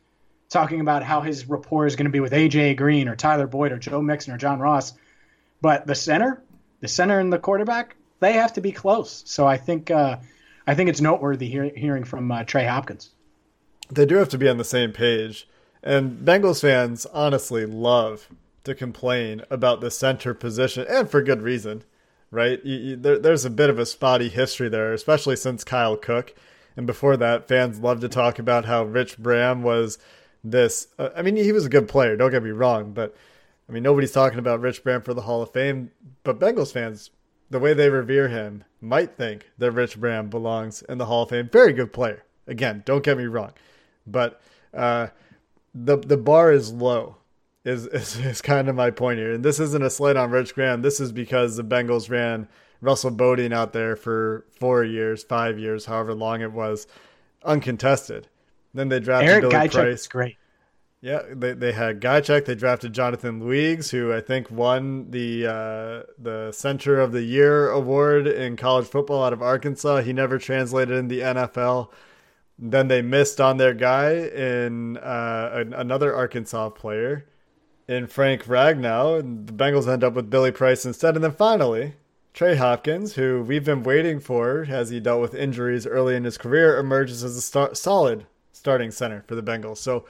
talking 0.51 0.81
about 0.81 1.03
how 1.03 1.21
his 1.21 1.49
rapport 1.49 1.85
is 1.85 1.97
going 1.97 2.07
to 2.07 2.13
be 2.13 2.21
with 2.21 2.33
AJ 2.33 2.77
Green 2.77 3.09
or 3.09 3.17
Tyler 3.17 3.49
Boyd 3.49 3.73
or 3.73 3.79
Joe 3.79 4.01
Mixon 4.01 4.33
or 4.33 4.39
John 4.39 4.61
Ross? 4.61 4.93
But 5.61 5.85
the 5.85 5.97
center, 5.97 6.45
the 6.79 6.87
center 6.87 7.19
and 7.19 7.33
the 7.33 7.41
quarterback, 7.41 7.96
they 8.21 8.33
have 8.33 8.53
to 8.55 8.61
be 8.61 8.73
close. 8.73 9.23
So 9.27 9.47
I 9.47 9.57
think 9.57 9.91
uh, 9.91 10.17
I 10.67 10.75
think 10.75 10.91
it's 10.91 11.01
noteworthy 11.01 11.49
hear, 11.49 11.71
hearing 11.75 12.05
from 12.05 12.31
uh, 12.31 12.45
Trey 12.45 12.65
Hopkins. 12.65 13.11
They 13.91 14.07
do 14.07 14.17
have 14.17 14.29
to 14.31 14.39
be 14.39 14.49
on 14.49 14.59
the 14.59 14.65
same 14.65 14.93
page. 14.93 15.49
And 15.83 16.27
Bengals 16.27 16.61
fans 16.61 17.07
honestly 17.07 17.65
love 17.65 18.29
to 18.65 18.75
complain 18.75 19.43
about 19.49 19.81
the 19.81 19.91
center 19.91 20.35
position, 20.35 20.85
and 20.89 21.09
for 21.09 21.23
good 21.23 21.43
reason, 21.43 21.85
right? 22.33 22.65
You, 22.65 22.77
you, 22.77 22.97
there, 22.97 23.19
there's 23.19 23.45
a 23.45 23.51
bit 23.51 23.71
of 23.71 23.79
a 23.79 23.87
spotty 23.87 24.29
history 24.29 24.69
there, 24.69 24.93
especially 24.93 25.37
since 25.37 25.63
Kyle 25.63 25.97
Cook. 25.97 26.35
And 26.77 26.87
before 26.87 27.17
that, 27.17 27.47
fans 27.47 27.79
love 27.79 28.01
to 28.01 28.09
talk 28.09 28.41
about 28.41 28.65
how 28.65 28.83
Rich 28.83 29.19
Braham 29.19 29.63
was 29.63 29.99
this. 30.43 30.89
Uh, 30.99 31.11
I 31.15 31.23
mean, 31.23 31.37
he 31.37 31.53
was 31.53 31.65
a 31.65 31.71
good 31.71 31.87
player, 31.87 32.17
don't 32.17 32.33
get 32.33 32.43
me 32.43 32.51
wrong, 32.51 32.93
but 32.93 33.15
I 33.69 33.73
mean, 33.73 33.85
nobody's 33.85 34.13
talking 34.13 34.41
about 34.41 34.61
Rich 34.61 34.83
Braham 34.83 35.03
for 35.03 35.15
the 35.15 35.23
Hall 35.23 35.43
of 35.43 35.53
Fame. 35.53 35.93
But 36.25 36.41
Bengals 36.41 36.73
fans, 36.73 37.11
the 37.51 37.59
way 37.59 37.75
they 37.75 37.89
revere 37.89 38.29
him, 38.29 38.65
might 38.81 39.17
think 39.17 39.51
that 39.59 39.71
Rich 39.71 39.99
Braham 39.99 40.29
belongs 40.29 40.83
in 40.83 40.99
the 40.99 41.07
Hall 41.07 41.23
of 41.23 41.31
Fame. 41.31 41.49
Very 41.51 41.73
good 41.73 41.93
player. 41.93 42.25
Again, 42.47 42.83
don't 42.85 43.05
get 43.05 43.19
me 43.19 43.27
wrong. 43.27 43.53
But 44.07 44.41
uh, 44.75 45.09
the 45.75 45.97
the 45.97 46.17
bar 46.17 46.53
is 46.53 46.73
low 46.73 47.17
is, 47.65 47.87
is 47.87 48.17
is 48.17 48.41
kind 48.41 48.69
of 48.69 48.75
my 48.75 48.91
point 48.91 49.19
here. 49.19 49.35
And 49.35 49.45
this 49.45 49.61
isn't 49.61 49.83
a 49.83 49.91
slight 49.91 50.17
on 50.17 50.31
Rich 50.31 50.55
Braham. 50.55 50.83
This 50.83 51.01
is 51.01 51.13
because 51.13 51.57
the 51.57 51.65
Bengals 51.65 52.09
ran 52.09 52.49
Russell 52.81 53.11
Bodine 53.11 53.53
out 53.53 53.73
there 53.73 53.97
for 53.97 54.45
four 54.59 54.85
years, 54.85 55.25
five 55.25 55.59
years, 55.59 55.87
however 55.87 56.15
long 56.15 56.41
it 56.41 56.53
was, 56.53 56.87
uncontested. 57.45 58.29
Then 58.75 58.89
they 58.89 59.01
drafted 59.01 59.31
Eric 59.31 59.43
Billy 59.43 59.55
Ghiaciuc 59.55 59.73
Price. 59.73 60.01
is 60.01 60.09
great. 60.09 60.37
Yeah, 61.03 61.23
they 61.31 61.53
they 61.53 61.73
had 61.73 62.01
Ghiaciuc. 62.01 62.47
They 62.47 62.55
drafted 62.55 62.93
Jonathan 62.93 63.41
Luigs, 63.41 63.91
who 63.91 64.13
I 64.13 64.21
think 64.21 64.51
won 64.51 65.11
the 65.11 65.47
uh, 65.47 66.03
the 66.19 66.53
Center 66.53 66.99
of 66.99 67.13
the 67.13 67.23
Year 67.23 67.71
award 67.71 68.27
in 68.27 68.57
college 68.57 68.87
football 68.87 69.23
out 69.23 69.33
of 69.33 69.43
Arkansas. 69.43 70.01
He 70.03 70.13
never 70.13 70.39
translated 70.39 70.97
in 70.97 71.09
the 71.09 71.21
NFL. 71.21 71.91
Then 72.59 72.89
they 72.89 73.03
missed 73.03 73.41
on 73.41 73.59
their 73.59 73.75
guy 73.75 74.13
in 74.15 74.97
uh, 74.97 75.51
an, 75.53 75.75
another 75.75 76.15
Arkansas 76.15 76.71
player 76.71 77.27
in 77.87 78.07
Frank 78.07 78.45
Ragnow. 78.45 79.21
And 79.21 79.47
the 79.47 79.53
Bengals 79.53 79.87
end 79.87 80.03
up 80.03 80.15
with 80.15 80.31
Billy 80.31 80.51
Price 80.51 80.87
instead. 80.87 81.15
And 81.15 81.23
then 81.23 81.33
finally, 81.33 81.95
Trey 82.33 82.57
Hopkins, 82.57 83.15
who 83.15 83.43
we've 83.43 83.65
been 83.65 83.83
waiting 83.83 84.21
for 84.21 84.67
as 84.69 84.89
he 84.89 85.01
dealt 85.01 85.21
with 85.21 85.35
injuries 85.35 85.87
early 85.87 86.17
in 86.17 86.25
his 86.25 86.39
career, 86.39 86.79
emerges 86.79 87.23
as 87.23 87.37
a 87.37 87.43
star- 87.43 87.75
solid 87.75 88.27
starting 88.53 88.91
center 88.91 89.23
for 89.27 89.35
the 89.35 89.43
Bengals. 89.43 89.79
So, 89.79 90.07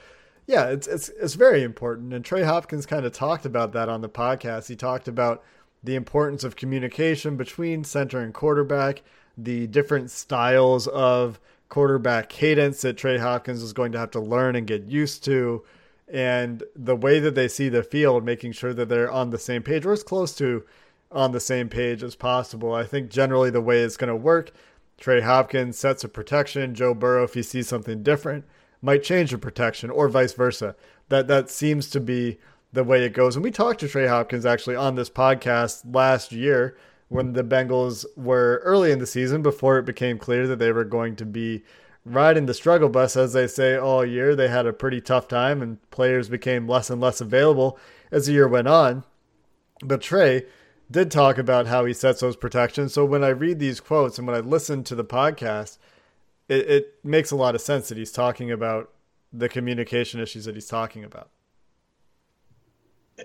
yeah, 0.47 0.67
it's 0.67 0.87
it's 0.87 1.09
it's 1.09 1.33
very 1.33 1.61
important. 1.61 2.13
And 2.13 2.23
Trey 2.23 2.43
Hopkins 2.43 2.85
kind 2.85 3.05
of 3.05 3.11
talked 3.11 3.45
about 3.45 3.73
that 3.73 3.89
on 3.89 4.01
the 4.01 4.09
podcast. 4.09 4.69
He 4.69 4.75
talked 4.77 5.09
about 5.09 5.43
the 5.83 5.95
importance 5.95 6.43
of 6.43 6.55
communication 6.55 7.35
between 7.35 7.83
center 7.83 8.19
and 8.19 8.33
quarterback, 8.33 9.03
the 9.37 9.67
different 9.67 10.09
styles 10.09 10.87
of 10.87 11.39
quarterback 11.69 12.29
cadence 12.29 12.81
that 12.81 12.97
Trey 12.97 13.17
Hopkins 13.17 13.61
is 13.61 13.73
going 13.73 13.91
to 13.91 13.99
have 13.99 14.11
to 14.11 14.21
learn 14.21 14.55
and 14.55 14.65
get 14.65 14.85
used 14.85 15.23
to, 15.25 15.65
and 16.07 16.63
the 16.75 16.95
way 16.95 17.19
that 17.19 17.35
they 17.35 17.49
see 17.49 17.67
the 17.67 17.83
field, 17.83 18.23
making 18.23 18.53
sure 18.53 18.73
that 18.73 18.87
they're 18.87 19.11
on 19.11 19.29
the 19.31 19.37
same 19.37 19.61
page 19.61 19.85
or 19.85 19.91
as 19.91 20.03
close 20.03 20.33
to 20.37 20.63
on 21.11 21.33
the 21.33 21.39
same 21.41 21.67
page 21.67 22.03
as 22.03 22.15
possible. 22.15 22.73
I 22.73 22.85
think 22.85 23.09
generally 23.09 23.49
the 23.49 23.61
way 23.61 23.81
it's 23.81 23.97
going 23.97 24.09
to 24.09 24.15
work, 24.15 24.51
Trey 24.97 25.19
Hopkins 25.19 25.77
sets 25.77 26.05
a 26.05 26.09
protection. 26.09 26.73
Joe 26.73 26.93
Burrow, 26.93 27.25
if 27.25 27.33
he 27.33 27.43
sees 27.43 27.67
something 27.67 28.01
different, 28.01 28.45
might 28.81 29.03
change 29.03 29.31
the 29.31 29.37
protection, 29.37 29.89
or 29.89 30.09
vice 30.09 30.33
versa. 30.33 30.75
That 31.09 31.27
that 31.27 31.49
seems 31.49 31.89
to 31.91 31.99
be 31.99 32.37
the 32.73 32.83
way 32.83 33.03
it 33.03 33.13
goes. 33.13 33.35
And 33.35 33.43
we 33.43 33.51
talked 33.51 33.79
to 33.79 33.87
Trey 33.87 34.07
Hopkins 34.07 34.45
actually 34.45 34.75
on 34.75 34.95
this 34.95 35.09
podcast 35.09 35.83
last 35.93 36.31
year 36.31 36.77
when 37.09 37.33
the 37.33 37.43
Bengals 37.43 38.05
were 38.15 38.61
early 38.63 38.91
in 38.91 38.99
the 38.99 39.07
season 39.07 39.41
before 39.41 39.77
it 39.77 39.85
became 39.85 40.17
clear 40.17 40.45
that 40.47 40.59
they 40.59 40.71
were 40.71 40.83
going 40.83 41.15
to 41.15 41.25
be 41.25 41.63
riding 42.03 42.45
the 42.45 42.53
struggle 42.53 42.89
bus, 42.89 43.15
as 43.15 43.33
they 43.33 43.47
say, 43.47 43.75
all 43.75 44.05
year. 44.05 44.35
They 44.35 44.47
had 44.47 44.65
a 44.65 44.73
pretty 44.73 45.01
tough 45.01 45.27
time, 45.27 45.61
and 45.61 45.89
players 45.91 46.29
became 46.29 46.67
less 46.67 46.89
and 46.89 47.01
less 47.01 47.21
available 47.21 47.79
as 48.11 48.25
the 48.25 48.33
year 48.33 48.47
went 48.47 48.67
on. 48.67 49.03
But 49.81 50.01
Trey 50.01 50.45
did 50.89 51.11
talk 51.11 51.37
about 51.37 51.67
how 51.67 51.85
he 51.85 51.93
sets 51.93 52.21
those 52.21 52.37
protections. 52.37 52.93
So 52.93 53.05
when 53.05 53.23
I 53.23 53.29
read 53.29 53.59
these 53.59 53.79
quotes 53.79 54.17
and 54.17 54.27
when 54.27 54.35
I 54.35 54.39
listen 54.39 54.83
to 54.85 54.95
the 54.95 55.03
podcast, 55.03 55.77
it, 56.47 56.69
it 56.69 56.93
makes 57.03 57.31
a 57.31 57.35
lot 57.35 57.55
of 57.55 57.61
sense 57.61 57.89
that 57.89 57.97
he's 57.97 58.11
talking 58.11 58.51
about 58.51 58.91
the 59.33 59.49
communication 59.49 60.19
issues 60.19 60.45
that 60.45 60.55
he's 60.55 60.67
talking 60.67 61.03
about. 61.03 61.29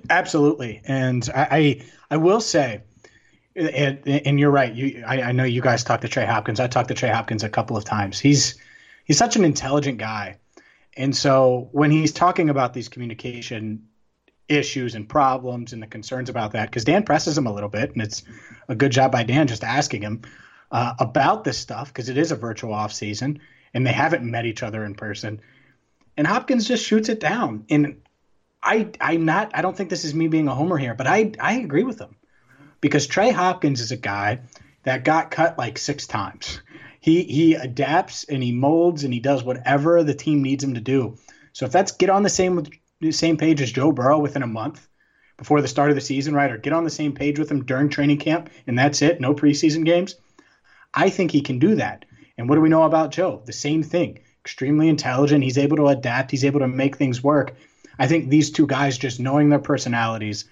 Absolutely, 0.09 0.81
and 0.85 1.29
I 1.35 1.47
I, 1.51 1.83
I 2.13 2.17
will 2.17 2.41
say, 2.41 2.83
and, 3.55 4.01
and 4.07 4.41
you're 4.41 4.51
right. 4.51 4.73
You 4.73 5.05
I, 5.07 5.23
I 5.23 5.33
know 5.33 5.45
you 5.45 5.61
guys 5.61 5.85
talked 5.85 6.03
to 6.03 6.09
Trey 6.09 6.25
Hopkins. 6.25 6.61
I 6.61 6.67
talked 6.67 6.89
to 6.89 6.95
Trey 6.95 7.11
Hopkins 7.11 7.45
a 7.45 7.51
couple 7.51 7.77
of 7.77 7.85
times. 7.85 8.19
He's 8.19 8.57
he's 9.05 9.19
such 9.19 9.37
an 9.37 9.45
intelligent 9.45 9.99
guy, 9.99 10.39
and 10.97 11.15
so 11.15 11.69
when 11.73 11.91
he's 11.91 12.13
talking 12.13 12.49
about 12.49 12.73
these 12.73 12.89
communication 12.89 13.89
issues 14.49 14.95
and 14.95 15.09
problems 15.09 15.73
and 15.73 15.83
the 15.83 15.87
concerns 15.87 16.31
about 16.31 16.53
that, 16.53 16.71
because 16.71 16.85
Dan 16.85 17.05
presses 17.05 17.37
him 17.37 17.47
a 17.47 17.53
little 17.53 17.69
bit, 17.69 17.93
and 17.93 18.03
it's 18.03 18.23
a 18.69 18.75
good 18.75 18.93
job 18.93 19.13
by 19.13 19.25
Dan 19.25 19.47
just 19.47 19.63
asking 19.63 20.03
him 20.03 20.23
uh, 20.73 20.95
about 20.99 21.45
this 21.45 21.59
stuff 21.59 21.89
because 21.89 22.09
it 22.09 22.17
is 22.17 22.33
a 22.33 22.37
virtual 22.37 22.73
off 22.73 22.93
season 22.93 23.41
and 23.75 23.87
they 23.87 23.93
haven't 23.93 24.29
met 24.29 24.47
each 24.47 24.63
other 24.63 24.85
in 24.85 24.95
person. 24.95 25.41
And 26.17 26.27
Hopkins 26.27 26.67
just 26.67 26.85
shoots 26.85 27.09
it 27.11 27.21
down. 27.21 27.67
And 27.71 28.03
I 28.63 28.91
I'm 29.01 29.25
not 29.25 29.53
I 29.55 29.63
don't 29.63 29.77
think 29.77 29.91
this 29.91 30.05
is 30.05 30.15
me 30.15 30.29
being 30.29 30.49
a 30.49 30.55
homer 30.55 30.79
here, 30.79 30.95
but 30.95 31.07
I 31.07 31.33
I 31.39 31.55
agree 31.59 31.85
with 31.85 32.01
him. 32.01 32.17
Because 32.81 33.07
Trey 33.07 33.31
Hopkins 33.31 33.81
is 33.81 33.93
a 33.93 33.97
guy 33.97 34.41
that 34.83 35.05
got 35.05 35.31
cut 35.31 35.59
like 35.59 35.79
six 35.79 36.07
times. 36.07 36.61
He 37.01 37.23
he 37.25 37.55
adapts 37.55 38.25
and 38.25 38.43
he 38.43 38.53
molds 38.53 39.05
and 39.05 39.13
he 39.13 39.21
does 39.21 39.45
whatever 39.45 40.03
the 40.03 40.15
team 40.15 40.43
needs 40.43 40.65
him 40.65 40.75
to 40.75 40.81
do. 40.81 41.19
So 41.53 41.67
if 41.67 41.73
that's 41.73 41.93
get 41.93 42.11
on 42.11 42.23
the 42.23 42.31
same 42.31 42.65
same 43.11 43.37
page 43.37 43.61
as 43.61 43.73
Joe 43.73 43.93
Burrow 43.93 44.19
within 44.19 44.43
a 44.43 44.47
month 44.47 44.87
before 45.37 45.61
the 45.61 45.69
start 45.69 45.91
of 45.91 45.97
the 45.97 46.01
season, 46.01 46.35
right? 46.35 46.51
Or 46.51 46.57
get 46.57 46.73
on 46.73 46.85
the 46.85 46.91
same 46.91 47.13
page 47.13 47.39
with 47.39 47.51
him 47.51 47.65
during 47.65 47.89
training 47.89 48.19
camp 48.19 48.49
and 48.67 48.79
that's 48.79 49.03
it, 49.03 49.21
no 49.21 49.35
preseason 49.35 49.85
games. 49.85 50.15
I 50.95 51.11
think 51.11 51.31
he 51.31 51.41
can 51.41 51.59
do 51.59 51.77
that. 51.77 52.05
And 52.37 52.49
what 52.49 52.57
do 52.57 52.61
we 52.61 52.69
know 52.69 52.85
about 52.85 53.11
Joe? 53.11 53.43
The 53.45 53.53
same 53.53 53.83
thing. 53.83 54.21
Extremely 54.45 54.89
intelligent. 54.89 55.45
He's 55.45 55.59
able 55.59 55.77
to 55.77 55.89
adapt. 55.89 56.31
He's 56.31 56.45
able 56.45 56.61
to 56.61 56.69
make 56.69 56.97
things 56.97 57.23
work. 57.23 57.55
I 57.99 58.07
think 58.07 58.29
these 58.29 58.51
two 58.51 58.67
guys, 58.67 58.99
just 58.99 59.21
knowing 59.21 59.49
their 59.49 59.59
personalities, 59.59 60.47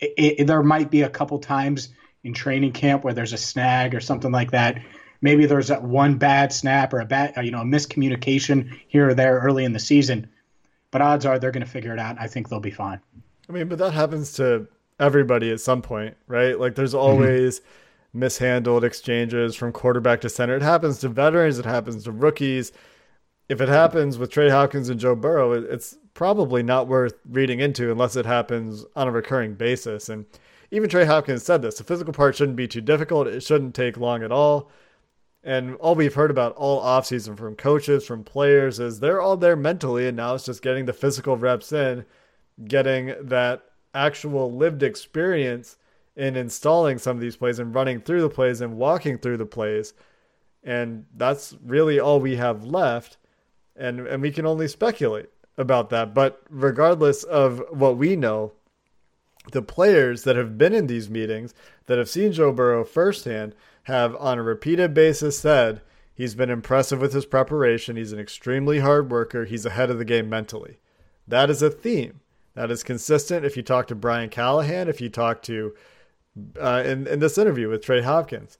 it, 0.00 0.40
it, 0.40 0.46
there 0.46 0.62
might 0.62 0.90
be 0.90 1.02
a 1.02 1.10
couple 1.10 1.38
times 1.38 1.88
in 2.22 2.34
training 2.34 2.72
camp 2.72 3.04
where 3.04 3.14
there's 3.14 3.32
a 3.32 3.38
snag 3.38 3.94
or 3.94 4.00
something 4.00 4.32
like 4.32 4.52
that. 4.52 4.80
Maybe 5.20 5.46
there's 5.46 5.68
that 5.68 5.82
one 5.82 6.18
bad 6.18 6.52
snap 6.52 6.92
or 6.92 7.00
a 7.00 7.04
bad, 7.04 7.34
you 7.44 7.50
know, 7.50 7.62
a 7.62 7.64
miscommunication 7.64 8.78
here 8.86 9.08
or 9.08 9.14
there 9.14 9.38
early 9.40 9.64
in 9.64 9.72
the 9.72 9.80
season. 9.80 10.30
But 10.90 11.02
odds 11.02 11.26
are 11.26 11.38
they're 11.38 11.50
going 11.50 11.64
to 11.64 11.70
figure 11.70 11.92
it 11.92 11.98
out. 11.98 12.16
I 12.18 12.28
think 12.28 12.48
they'll 12.48 12.60
be 12.60 12.70
fine. 12.70 13.00
I 13.48 13.52
mean, 13.52 13.68
but 13.68 13.78
that 13.78 13.92
happens 13.92 14.32
to 14.34 14.68
everybody 14.98 15.50
at 15.50 15.60
some 15.60 15.82
point, 15.82 16.16
right? 16.26 16.58
Like 16.58 16.74
there's 16.74 16.94
always. 16.94 17.60
Mm-hmm 17.60 17.68
mishandled 18.12 18.84
exchanges 18.84 19.54
from 19.54 19.72
quarterback 19.72 20.20
to 20.22 20.28
center. 20.28 20.56
It 20.56 20.62
happens 20.62 20.98
to 21.00 21.08
veterans, 21.08 21.58
it 21.58 21.64
happens 21.64 22.04
to 22.04 22.12
rookies. 22.12 22.72
If 23.48 23.60
it 23.60 23.68
happens 23.68 24.18
with 24.18 24.30
Trey 24.30 24.50
Hopkins 24.50 24.88
and 24.88 25.00
Joe 25.00 25.14
Burrow, 25.14 25.52
it's 25.52 25.96
probably 26.14 26.62
not 26.62 26.88
worth 26.88 27.14
reading 27.28 27.60
into 27.60 27.90
unless 27.90 28.16
it 28.16 28.26
happens 28.26 28.84
on 28.96 29.08
a 29.08 29.12
recurring 29.12 29.54
basis. 29.54 30.08
And 30.08 30.26
even 30.70 30.88
Trey 30.88 31.04
Hopkins 31.04 31.42
said 31.42 31.62
this 31.62 31.78
the 31.78 31.84
physical 31.84 32.12
part 32.12 32.36
shouldn't 32.36 32.56
be 32.56 32.68
too 32.68 32.80
difficult, 32.80 33.26
it 33.26 33.42
shouldn't 33.42 33.74
take 33.74 33.96
long 33.96 34.22
at 34.22 34.32
all. 34.32 34.70
And 35.44 35.76
all 35.76 35.94
we've 35.94 36.14
heard 36.14 36.30
about 36.30 36.56
all 36.56 36.82
offseason 36.82 37.38
from 37.38 37.54
coaches, 37.54 38.04
from 38.04 38.24
players, 38.24 38.80
is 38.80 39.00
they're 39.00 39.20
all 39.20 39.36
there 39.36 39.56
mentally, 39.56 40.08
and 40.08 40.16
now 40.16 40.34
it's 40.34 40.44
just 40.44 40.62
getting 40.62 40.84
the 40.84 40.92
physical 40.92 41.36
reps 41.36 41.72
in, 41.72 42.04
getting 42.64 43.14
that 43.20 43.62
actual 43.94 44.52
lived 44.52 44.82
experience 44.82 45.76
in 46.18 46.34
installing 46.34 46.98
some 46.98 47.16
of 47.16 47.20
these 47.20 47.36
plays 47.36 47.60
and 47.60 47.72
running 47.72 48.00
through 48.00 48.20
the 48.20 48.28
plays 48.28 48.60
and 48.60 48.76
walking 48.76 49.16
through 49.16 49.36
the 49.36 49.46
plays. 49.46 49.94
And 50.64 51.06
that's 51.14 51.56
really 51.64 52.00
all 52.00 52.18
we 52.18 52.36
have 52.36 52.64
left. 52.64 53.16
And, 53.76 54.00
and 54.00 54.20
we 54.20 54.32
can 54.32 54.44
only 54.44 54.66
speculate 54.66 55.30
about 55.56 55.90
that. 55.90 56.14
But 56.14 56.42
regardless 56.50 57.22
of 57.22 57.62
what 57.70 57.96
we 57.96 58.16
know, 58.16 58.52
the 59.52 59.62
players 59.62 60.24
that 60.24 60.34
have 60.34 60.58
been 60.58 60.74
in 60.74 60.88
these 60.88 61.08
meetings 61.08 61.54
that 61.86 61.98
have 61.98 62.10
seen 62.10 62.32
Joe 62.32 62.52
Burrow 62.52 62.84
firsthand 62.84 63.54
have, 63.84 64.16
on 64.16 64.38
a 64.38 64.42
repeated 64.42 64.92
basis, 64.92 65.38
said 65.38 65.80
he's 66.12 66.34
been 66.34 66.50
impressive 66.50 67.00
with 67.00 67.12
his 67.12 67.26
preparation. 67.26 67.94
He's 67.94 68.12
an 68.12 68.18
extremely 68.18 68.80
hard 68.80 69.08
worker. 69.08 69.44
He's 69.44 69.64
ahead 69.64 69.88
of 69.88 69.98
the 69.98 70.04
game 70.04 70.28
mentally. 70.28 70.78
That 71.28 71.48
is 71.48 71.62
a 71.62 71.70
theme. 71.70 72.20
That 72.54 72.72
is 72.72 72.82
consistent. 72.82 73.46
If 73.46 73.56
you 73.56 73.62
talk 73.62 73.86
to 73.86 73.94
Brian 73.94 74.30
Callahan, 74.30 74.88
if 74.88 75.00
you 75.00 75.08
talk 75.08 75.42
to 75.42 75.74
uh, 76.60 76.82
in 76.84 77.06
in 77.06 77.20
this 77.20 77.38
interview 77.38 77.68
with 77.68 77.82
Trey 77.82 78.02
Hopkins, 78.02 78.58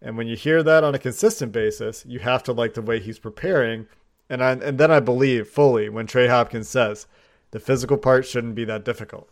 and 0.00 0.16
when 0.16 0.26
you 0.26 0.36
hear 0.36 0.62
that 0.62 0.84
on 0.84 0.94
a 0.94 0.98
consistent 0.98 1.52
basis, 1.52 2.04
you 2.06 2.20
have 2.20 2.42
to 2.44 2.52
like 2.52 2.74
the 2.74 2.82
way 2.82 3.00
he's 3.00 3.18
preparing. 3.18 3.86
And 4.28 4.42
I, 4.42 4.52
and 4.52 4.78
then 4.78 4.90
I 4.90 5.00
believe 5.00 5.48
fully 5.48 5.88
when 5.88 6.06
Trey 6.06 6.26
Hopkins 6.26 6.68
says 6.68 7.06
the 7.52 7.60
physical 7.60 7.96
part 7.96 8.26
shouldn't 8.26 8.54
be 8.54 8.64
that 8.64 8.84
difficult. 8.84 9.28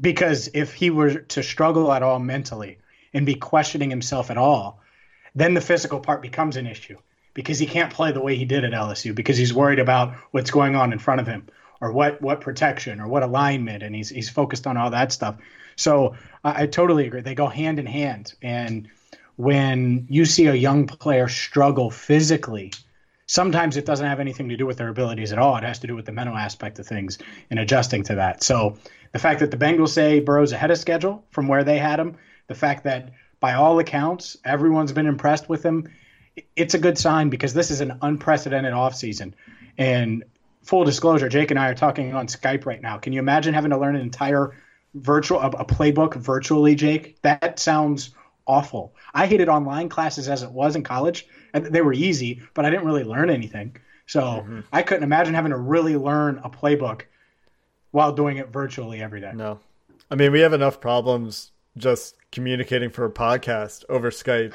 Because 0.00 0.50
if 0.54 0.74
he 0.74 0.90
were 0.90 1.14
to 1.14 1.42
struggle 1.42 1.92
at 1.92 2.02
all 2.02 2.18
mentally 2.18 2.78
and 3.14 3.26
be 3.26 3.34
questioning 3.34 3.90
himself 3.90 4.30
at 4.30 4.38
all, 4.38 4.80
then 5.34 5.54
the 5.54 5.60
physical 5.60 6.00
part 6.00 6.22
becomes 6.22 6.56
an 6.56 6.66
issue 6.66 6.96
because 7.34 7.58
he 7.58 7.66
can't 7.66 7.92
play 7.92 8.12
the 8.12 8.20
way 8.20 8.36
he 8.36 8.44
did 8.44 8.64
at 8.64 8.72
LSU 8.72 9.14
because 9.14 9.36
he's 9.36 9.54
worried 9.54 9.78
about 9.78 10.14
what's 10.32 10.50
going 10.50 10.76
on 10.76 10.92
in 10.92 10.98
front 10.98 11.20
of 11.20 11.26
him 11.26 11.46
or 11.82 11.92
what 11.92 12.22
what 12.22 12.40
protection 12.40 13.00
or 13.00 13.08
what 13.08 13.22
alignment 13.22 13.82
and 13.82 13.94
he's 13.94 14.08
he's 14.08 14.30
focused 14.30 14.66
on 14.66 14.78
all 14.78 14.90
that 14.90 15.12
stuff. 15.12 15.36
So 15.76 16.14
I, 16.42 16.62
I 16.62 16.66
totally 16.66 17.06
agree. 17.06 17.20
They 17.20 17.34
go 17.34 17.48
hand 17.48 17.78
in 17.78 17.84
hand 17.84 18.32
and 18.40 18.88
when 19.36 20.06
you 20.08 20.24
see 20.24 20.46
a 20.46 20.54
young 20.54 20.86
player 20.86 21.26
struggle 21.26 21.90
physically, 21.90 22.72
sometimes 23.26 23.76
it 23.76 23.84
doesn't 23.84 24.06
have 24.06 24.20
anything 24.20 24.50
to 24.50 24.56
do 24.56 24.66
with 24.66 24.76
their 24.76 24.88
abilities 24.88 25.32
at 25.32 25.38
all. 25.38 25.56
It 25.56 25.64
has 25.64 25.80
to 25.80 25.86
do 25.86 25.96
with 25.96 26.06
the 26.06 26.12
mental 26.12 26.36
aspect 26.36 26.78
of 26.78 26.86
things 26.86 27.18
and 27.50 27.58
adjusting 27.58 28.04
to 28.04 28.16
that. 28.16 28.44
So 28.44 28.76
the 29.12 29.18
fact 29.18 29.40
that 29.40 29.50
the 29.50 29.56
Bengals 29.56 29.88
say 29.88 30.20
Burrow's 30.20 30.52
ahead 30.52 30.70
of 30.70 30.78
schedule 30.78 31.24
from 31.30 31.48
where 31.48 31.64
they 31.64 31.78
had 31.78 31.98
him, 31.98 32.16
the 32.46 32.54
fact 32.54 32.84
that 32.84 33.10
by 33.40 33.54
all 33.54 33.78
accounts 33.80 34.36
everyone's 34.44 34.92
been 34.92 35.06
impressed 35.06 35.48
with 35.48 35.64
him, 35.64 35.88
it's 36.54 36.74
a 36.74 36.78
good 36.78 36.98
sign 36.98 37.30
because 37.30 37.54
this 37.54 37.70
is 37.70 37.80
an 37.80 37.98
unprecedented 38.02 38.74
offseason. 38.74 39.32
And 39.78 40.24
full 40.62 40.84
disclosure, 40.84 41.28
Jake 41.28 41.50
and 41.50 41.58
I 41.58 41.68
are 41.68 41.74
talking 41.74 42.14
on 42.14 42.26
Skype 42.26 42.66
right 42.66 42.80
now. 42.80 42.98
Can 42.98 43.12
you 43.12 43.18
imagine 43.18 43.54
having 43.54 43.70
to 43.70 43.78
learn 43.78 43.96
an 43.96 44.02
entire 44.02 44.56
virtual 44.94 45.40
a, 45.40 45.48
a 45.48 45.64
playbook 45.64 46.14
virtually, 46.14 46.74
Jake? 46.74 47.20
That 47.22 47.58
sounds 47.58 48.10
awful. 48.46 48.94
I 49.14 49.26
hated 49.26 49.48
online 49.48 49.88
classes 49.88 50.28
as 50.28 50.42
it 50.42 50.50
was 50.50 50.76
in 50.76 50.82
college. 50.82 51.26
and 51.52 51.66
They 51.66 51.82
were 51.82 51.92
easy, 51.92 52.42
but 52.54 52.64
I 52.64 52.70
didn't 52.70 52.86
really 52.86 53.04
learn 53.04 53.30
anything. 53.30 53.76
So 54.06 54.20
mm-hmm. 54.20 54.60
I 54.72 54.82
couldn't 54.82 55.04
imagine 55.04 55.34
having 55.34 55.50
to 55.50 55.58
really 55.58 55.96
learn 55.96 56.40
a 56.42 56.50
playbook 56.50 57.02
while 57.90 58.12
doing 58.12 58.38
it 58.38 58.48
virtually 58.48 59.00
every 59.00 59.20
day. 59.20 59.32
No. 59.34 59.60
I 60.10 60.14
mean, 60.14 60.32
we 60.32 60.40
have 60.40 60.52
enough 60.52 60.80
problems 60.80 61.52
just 61.76 62.16
communicating 62.30 62.90
for 62.90 63.04
a 63.04 63.10
podcast 63.10 63.84
over 63.88 64.10
Skype. 64.10 64.52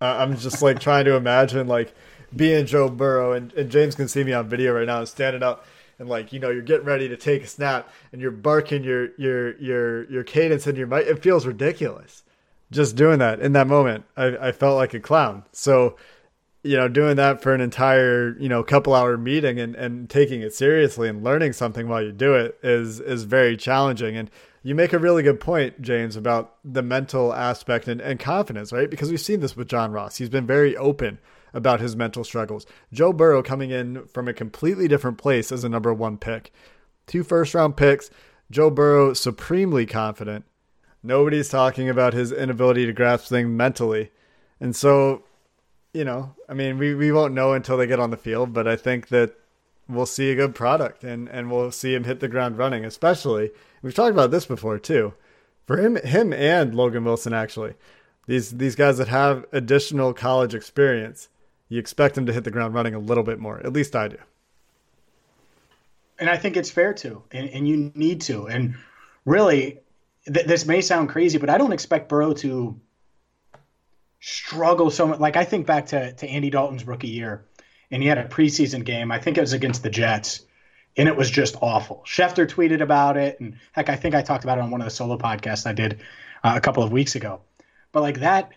Uh, 0.00 0.16
I'm 0.18 0.36
just 0.36 0.62
like 0.62 0.80
trying 0.80 1.04
to 1.04 1.14
imagine 1.14 1.66
like 1.66 1.94
being 2.34 2.66
Joe 2.66 2.88
Burrow 2.88 3.32
and, 3.32 3.52
and 3.54 3.70
James 3.70 3.94
can 3.94 4.08
see 4.08 4.24
me 4.24 4.32
on 4.32 4.48
video 4.48 4.72
right 4.72 4.86
now 4.86 5.04
standing 5.04 5.42
up 5.42 5.66
and 5.98 6.08
like 6.08 6.32
you 6.32 6.40
know 6.40 6.50
you're 6.50 6.62
getting 6.62 6.86
ready 6.86 7.08
to 7.08 7.16
take 7.16 7.44
a 7.44 7.46
snap 7.46 7.88
and 8.12 8.20
you're 8.20 8.30
barking 8.30 8.84
your 8.84 9.08
your 9.16 9.56
your 9.58 10.10
your 10.10 10.24
cadence 10.24 10.66
and 10.66 10.76
your 10.76 10.86
mic. 10.86 11.06
It 11.06 11.22
feels 11.22 11.46
ridiculous 11.46 12.22
just 12.70 12.96
doing 12.96 13.18
that 13.20 13.40
in 13.40 13.52
that 13.52 13.66
moment. 13.66 14.04
I, 14.16 14.48
I 14.48 14.52
felt 14.52 14.76
like 14.76 14.94
a 14.94 15.00
clown. 15.00 15.44
So 15.52 15.96
you 16.62 16.76
know, 16.76 16.88
doing 16.88 17.14
that 17.14 17.40
for 17.40 17.54
an 17.54 17.60
entire, 17.60 18.36
you 18.40 18.48
know, 18.48 18.64
couple 18.64 18.92
hour 18.92 19.16
meeting 19.16 19.60
and, 19.60 19.76
and 19.76 20.10
taking 20.10 20.40
it 20.42 20.52
seriously 20.52 21.08
and 21.08 21.22
learning 21.22 21.52
something 21.52 21.86
while 21.88 22.02
you 22.02 22.10
do 22.10 22.34
it 22.34 22.58
is 22.62 22.98
is 22.98 23.22
very 23.22 23.56
challenging. 23.56 24.16
And 24.16 24.30
you 24.64 24.74
make 24.74 24.92
a 24.92 24.98
really 24.98 25.22
good 25.22 25.38
point, 25.38 25.80
James, 25.80 26.16
about 26.16 26.56
the 26.64 26.82
mental 26.82 27.32
aspect 27.32 27.86
and, 27.86 28.00
and 28.00 28.18
confidence, 28.18 28.72
right? 28.72 28.90
Because 28.90 29.10
we've 29.10 29.20
seen 29.20 29.38
this 29.38 29.56
with 29.56 29.68
John 29.68 29.92
Ross. 29.92 30.16
He's 30.16 30.28
been 30.28 30.46
very 30.46 30.76
open 30.76 31.18
about 31.54 31.80
his 31.80 31.96
mental 31.96 32.24
struggles. 32.24 32.66
Joe 32.92 33.12
Burrow 33.12 33.42
coming 33.42 33.70
in 33.70 34.06
from 34.06 34.28
a 34.28 34.34
completely 34.34 34.88
different 34.88 35.18
place 35.18 35.50
as 35.50 35.64
a 35.64 35.68
number 35.68 35.92
one 35.92 36.18
pick. 36.18 36.52
Two 37.06 37.22
first 37.22 37.54
round 37.54 37.76
picks. 37.76 38.10
Joe 38.50 38.70
Burrow 38.70 39.14
supremely 39.14 39.86
confident. 39.86 40.44
Nobody's 41.02 41.48
talking 41.48 41.88
about 41.88 42.14
his 42.14 42.32
inability 42.32 42.86
to 42.86 42.92
grasp 42.92 43.28
things 43.28 43.48
mentally. 43.48 44.10
And 44.60 44.74
so 44.74 45.24
you 45.96 46.04
know, 46.04 46.34
I 46.46 46.52
mean, 46.52 46.76
we, 46.76 46.94
we 46.94 47.10
won't 47.10 47.32
know 47.32 47.54
until 47.54 47.78
they 47.78 47.86
get 47.86 47.98
on 47.98 48.10
the 48.10 48.18
field, 48.18 48.52
but 48.52 48.68
I 48.68 48.76
think 48.76 49.08
that 49.08 49.34
we'll 49.88 50.04
see 50.04 50.30
a 50.30 50.36
good 50.36 50.54
product 50.54 51.02
and, 51.02 51.26
and 51.28 51.50
we'll 51.50 51.72
see 51.72 51.94
him 51.94 52.04
hit 52.04 52.20
the 52.20 52.28
ground 52.28 52.58
running, 52.58 52.84
especially 52.84 53.50
we've 53.80 53.94
talked 53.94 54.12
about 54.12 54.30
this 54.30 54.44
before 54.44 54.78
too. 54.78 55.14
For 55.66 55.78
him 55.78 55.96
him 55.96 56.34
and 56.34 56.74
Logan 56.74 57.04
Wilson 57.04 57.32
actually. 57.32 57.74
These 58.26 58.58
these 58.58 58.76
guys 58.76 58.98
that 58.98 59.08
have 59.08 59.46
additional 59.52 60.12
college 60.12 60.54
experience, 60.54 61.28
you 61.68 61.78
expect 61.78 62.14
them 62.14 62.26
to 62.26 62.32
hit 62.32 62.44
the 62.44 62.50
ground 62.50 62.74
running 62.74 62.94
a 62.94 62.98
little 62.98 63.24
bit 63.24 63.38
more. 63.38 63.58
At 63.58 63.72
least 63.72 63.96
I 63.96 64.08
do. 64.08 64.18
And 66.18 66.30
I 66.30 66.36
think 66.36 66.56
it's 66.56 66.70
fair 66.70 66.94
to, 66.94 67.22
and, 67.30 67.48
and 67.50 67.68
you 67.68 67.92
need 67.94 68.22
to. 68.22 68.48
And 68.48 68.76
really, 69.24 69.80
th- 70.32 70.46
this 70.46 70.64
may 70.64 70.80
sound 70.80 71.10
crazy, 71.10 71.38
but 71.38 71.50
I 71.50 71.58
don't 71.58 71.72
expect 71.72 72.08
Burrow 72.08 72.32
to 72.34 72.80
struggle 74.20 74.90
so 74.90 75.06
much. 75.06 75.20
Like 75.20 75.36
I 75.36 75.44
think 75.44 75.66
back 75.66 75.86
to 75.86 76.12
to 76.12 76.28
Andy 76.28 76.50
Dalton's 76.50 76.86
rookie 76.86 77.08
year, 77.08 77.44
and 77.90 78.02
he 78.02 78.08
had 78.08 78.18
a 78.18 78.24
preseason 78.24 78.84
game. 78.84 79.12
I 79.12 79.18
think 79.18 79.36
it 79.36 79.42
was 79.42 79.52
against 79.52 79.82
the 79.82 79.90
Jets, 79.90 80.44
and 80.96 81.08
it 81.08 81.16
was 81.16 81.30
just 81.30 81.56
awful. 81.60 82.02
Schefter 82.06 82.46
tweeted 82.46 82.80
about 82.80 83.16
it, 83.16 83.38
and 83.40 83.58
heck, 83.72 83.88
I 83.88 83.96
think 83.96 84.14
I 84.14 84.22
talked 84.22 84.44
about 84.44 84.58
it 84.58 84.62
on 84.62 84.70
one 84.70 84.80
of 84.80 84.86
the 84.86 84.90
solo 84.90 85.18
podcasts 85.18 85.66
I 85.66 85.72
did 85.72 86.00
uh, 86.42 86.54
a 86.56 86.60
couple 86.60 86.82
of 86.82 86.92
weeks 86.92 87.14
ago. 87.14 87.40
But 87.92 88.00
like 88.00 88.20
that, 88.20 88.52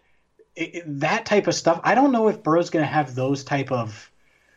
that 0.85 1.25
type 1.25 1.47
of 1.47 1.55
stuff, 1.55 1.81
I 1.83 1.95
don't 1.95 2.11
know 2.11 2.27
if 2.27 2.43
Burrow's 2.43 2.69
going 2.69 2.83
to 2.83 2.91
have 2.91 3.15
those 3.15 3.43
type 3.43 3.71
of 3.71 4.11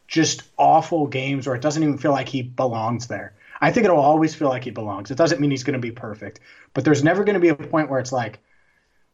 just 0.09 0.43
awful 0.59 1.07
games 1.07 1.47
where 1.47 1.57
it 1.57 1.63
doesn't 1.63 1.83
even 1.83 1.99
feel 1.99 2.13
like 2.13 2.29
he 2.29 2.43
belongs 2.43 3.07
there. 3.07 3.35
I 3.61 3.71
think 3.71 3.85
it'll 3.85 3.99
always 3.99 4.35
feel 4.35 4.49
like 4.49 4.65
he 4.65 4.71
belongs. 4.71 5.11
It 5.11 5.17
doesn't 5.17 5.41
mean 5.41 5.51
he's 5.51 5.65
going 5.65 5.75
to 5.75 5.79
be 5.79 5.93
perfect, 5.93 6.41
but 6.75 6.85
there's 6.85 7.05
never 7.05 7.25
going 7.25 7.35
to 7.35 7.41
be 7.41 7.49
a 7.49 7.55
point 7.55 7.89
where 7.89 8.01
it's 8.01 8.13
like 8.13 8.41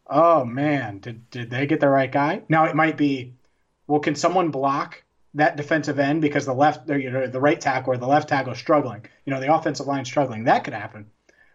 oh 0.09 0.45
man, 0.45 0.99
did 0.99 1.31
did 1.31 1.51
they 1.51 1.67
get 1.67 1.81
the 1.81 1.89
right 1.89 2.11
guy? 2.11 2.43
Now 2.49 2.65
it 2.65 2.75
might 2.75 2.97
be, 2.97 3.35
well, 3.87 4.01
can 4.01 4.15
someone 4.15 4.51
block 4.51 5.03
that 5.35 5.57
defensive 5.57 5.99
end 5.99 6.23
because 6.23 6.47
the 6.47 6.55
left, 6.55 6.89
you 6.89 7.11
know, 7.11 7.27
the 7.27 7.41
right 7.41 7.61
tackle 7.61 7.93
or 7.93 7.97
the 7.97 8.07
left 8.07 8.29
tackle 8.29 8.53
is 8.53 8.59
struggling? 8.59 9.07
You 9.25 9.33
know, 9.33 9.41
the 9.41 9.55
offensive 9.55 9.87
line 9.87 10.05
struggling. 10.05 10.45
That 10.45 10.65
could 10.65 10.75
happen, 10.75 11.11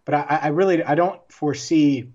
but 0.06 0.15
I, 0.15 0.39
I 0.43 0.48
really 0.50 0.84
I 0.84 0.96
don't 0.96 1.19
foresee 1.32 2.12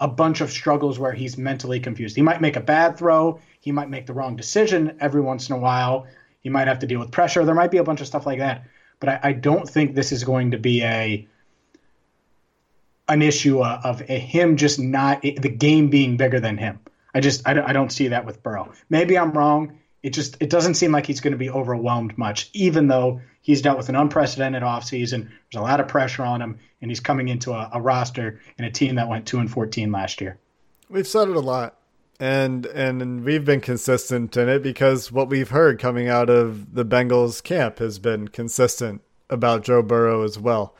a 0.00 0.08
bunch 0.08 0.40
of 0.40 0.50
struggles 0.50 0.98
where 0.98 1.12
he's 1.12 1.36
mentally 1.36 1.78
confused. 1.78 2.16
He 2.16 2.22
might 2.22 2.40
make 2.40 2.56
a 2.56 2.60
bad 2.60 2.96
throw. 2.96 3.38
He 3.60 3.70
might 3.70 3.90
make 3.90 4.06
the 4.06 4.14
wrong 4.14 4.34
decision 4.34 4.96
every 5.00 5.20
once 5.20 5.48
in 5.48 5.54
a 5.54 5.58
while. 5.58 6.06
He 6.40 6.48
might 6.48 6.68
have 6.68 6.78
to 6.78 6.86
deal 6.86 6.98
with 6.98 7.10
pressure. 7.10 7.44
There 7.44 7.54
might 7.54 7.70
be 7.70 7.76
a 7.76 7.84
bunch 7.84 8.00
of 8.00 8.06
stuff 8.06 8.26
like 8.26 8.38
that. 8.38 8.64
But 8.98 9.10
I, 9.10 9.20
I 9.22 9.32
don't 9.32 9.68
think 9.68 9.94
this 9.94 10.10
is 10.10 10.24
going 10.24 10.52
to 10.52 10.58
be 10.58 10.82
a 10.82 11.26
an 13.08 13.22
issue 13.22 13.62
of, 13.62 14.00
him 14.00 14.56
just 14.56 14.78
not 14.78 15.22
the 15.22 15.48
game 15.48 15.90
being 15.90 16.16
bigger 16.16 16.38
than 16.38 16.56
him. 16.56 16.78
I 17.12 17.20
just 17.20 17.46
I 17.46 17.54
don't, 17.54 17.64
I 17.64 17.72
don't 17.72 17.90
see 17.90 18.08
that 18.08 18.24
with 18.24 18.42
Burrow. 18.42 18.72
Maybe 18.88 19.18
I'm 19.18 19.32
wrong. 19.32 19.79
It 20.02 20.10
just 20.10 20.36
it 20.40 20.50
doesn't 20.50 20.74
seem 20.74 20.92
like 20.92 21.06
he's 21.06 21.20
going 21.20 21.32
to 21.32 21.38
be 21.38 21.50
overwhelmed 21.50 22.16
much, 22.16 22.48
even 22.52 22.88
though 22.88 23.20
he's 23.42 23.62
dealt 23.62 23.76
with 23.76 23.88
an 23.88 23.96
unprecedented 23.96 24.62
offseason. 24.62 25.28
There's 25.28 25.60
a 25.60 25.62
lot 25.62 25.80
of 25.80 25.88
pressure 25.88 26.22
on 26.22 26.40
him, 26.40 26.58
and 26.80 26.90
he's 26.90 27.00
coming 27.00 27.28
into 27.28 27.52
a, 27.52 27.68
a 27.74 27.80
roster 27.80 28.40
in 28.58 28.64
a 28.64 28.70
team 28.70 28.94
that 28.94 29.08
went 29.08 29.26
two 29.26 29.38
and 29.38 29.50
fourteen 29.50 29.92
last 29.92 30.20
year. 30.20 30.38
We've 30.88 31.06
said 31.06 31.28
it 31.28 31.36
a 31.36 31.40
lot, 31.40 31.76
and 32.18 32.64
and 32.66 33.24
we've 33.24 33.44
been 33.44 33.60
consistent 33.60 34.36
in 34.36 34.48
it 34.48 34.62
because 34.62 35.12
what 35.12 35.28
we've 35.28 35.50
heard 35.50 35.78
coming 35.78 36.08
out 36.08 36.30
of 36.30 36.74
the 36.74 36.84
Bengals 36.84 37.42
camp 37.42 37.78
has 37.78 37.98
been 37.98 38.28
consistent 38.28 39.02
about 39.28 39.64
Joe 39.64 39.82
Burrow 39.82 40.22
as 40.22 40.38
well. 40.38 40.74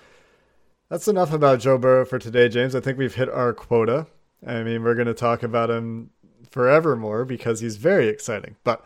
That's 0.88 1.06
enough 1.06 1.32
about 1.32 1.60
Joe 1.60 1.78
Burrow 1.78 2.04
for 2.04 2.18
today, 2.18 2.48
James. 2.48 2.74
I 2.74 2.80
think 2.80 2.98
we've 2.98 3.14
hit 3.14 3.28
our 3.28 3.52
quota. 3.52 4.06
I 4.44 4.62
mean, 4.62 4.82
we're 4.82 4.94
going 4.94 5.06
to 5.06 5.14
talk 5.14 5.42
about 5.42 5.70
him 5.70 6.10
forevermore 6.50 7.24
because 7.24 7.60
he's 7.60 7.76
very 7.76 8.08
exciting. 8.08 8.56
But 8.64 8.84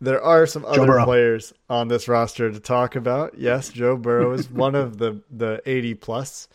there 0.00 0.22
are 0.22 0.46
some 0.46 0.64
other 0.64 0.86
Burrow. 0.86 1.04
players 1.04 1.52
on 1.68 1.88
this 1.88 2.08
roster 2.08 2.50
to 2.50 2.60
talk 2.60 2.96
about. 2.96 3.38
Yes, 3.38 3.70
Joe 3.70 3.96
Burrow 3.96 4.32
is 4.32 4.50
one 4.50 4.74
of 4.74 4.98
the 4.98 5.22
the 5.30 5.62
80 5.66 5.94
plus. 5.94 6.48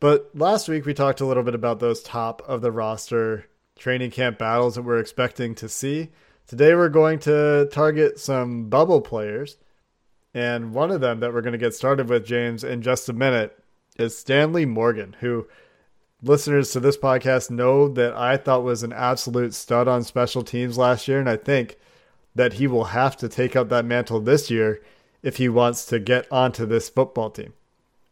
But 0.00 0.30
last 0.34 0.68
week 0.68 0.84
we 0.84 0.94
talked 0.94 1.20
a 1.20 1.26
little 1.26 1.42
bit 1.42 1.54
about 1.54 1.80
those 1.80 2.02
top 2.02 2.42
of 2.46 2.60
the 2.60 2.72
roster 2.72 3.46
training 3.78 4.10
camp 4.10 4.38
battles 4.38 4.74
that 4.74 4.82
we're 4.82 4.98
expecting 4.98 5.54
to 5.56 5.68
see. 5.68 6.10
Today 6.46 6.74
we're 6.74 6.90
going 6.90 7.18
to 7.20 7.68
target 7.72 8.18
some 8.18 8.68
bubble 8.68 9.00
players. 9.00 9.56
And 10.34 10.74
one 10.74 10.90
of 10.90 11.00
them 11.00 11.20
that 11.20 11.32
we're 11.32 11.42
going 11.42 11.52
to 11.52 11.58
get 11.58 11.74
started 11.74 12.08
with, 12.08 12.26
James, 12.26 12.64
in 12.64 12.82
just 12.82 13.08
a 13.08 13.12
minute 13.12 13.56
is 13.96 14.18
Stanley 14.18 14.66
Morgan, 14.66 15.14
who 15.20 15.46
listeners 16.26 16.70
to 16.70 16.80
this 16.80 16.96
podcast 16.96 17.50
know 17.50 17.88
that 17.88 18.14
I 18.14 18.36
thought 18.36 18.64
was 18.64 18.82
an 18.82 18.92
absolute 18.92 19.54
stud 19.54 19.86
on 19.88 20.02
special 20.02 20.42
teams 20.42 20.78
last 20.78 21.06
year, 21.06 21.20
and 21.20 21.28
I 21.28 21.36
think 21.36 21.76
that 22.34 22.54
he 22.54 22.66
will 22.66 22.84
have 22.84 23.16
to 23.18 23.28
take 23.28 23.54
up 23.54 23.68
that 23.68 23.84
mantle 23.84 24.20
this 24.20 24.50
year 24.50 24.80
if 25.22 25.36
he 25.36 25.48
wants 25.48 25.84
to 25.86 25.98
get 25.98 26.30
onto 26.32 26.66
this 26.66 26.88
football 26.88 27.30
team. 27.30 27.52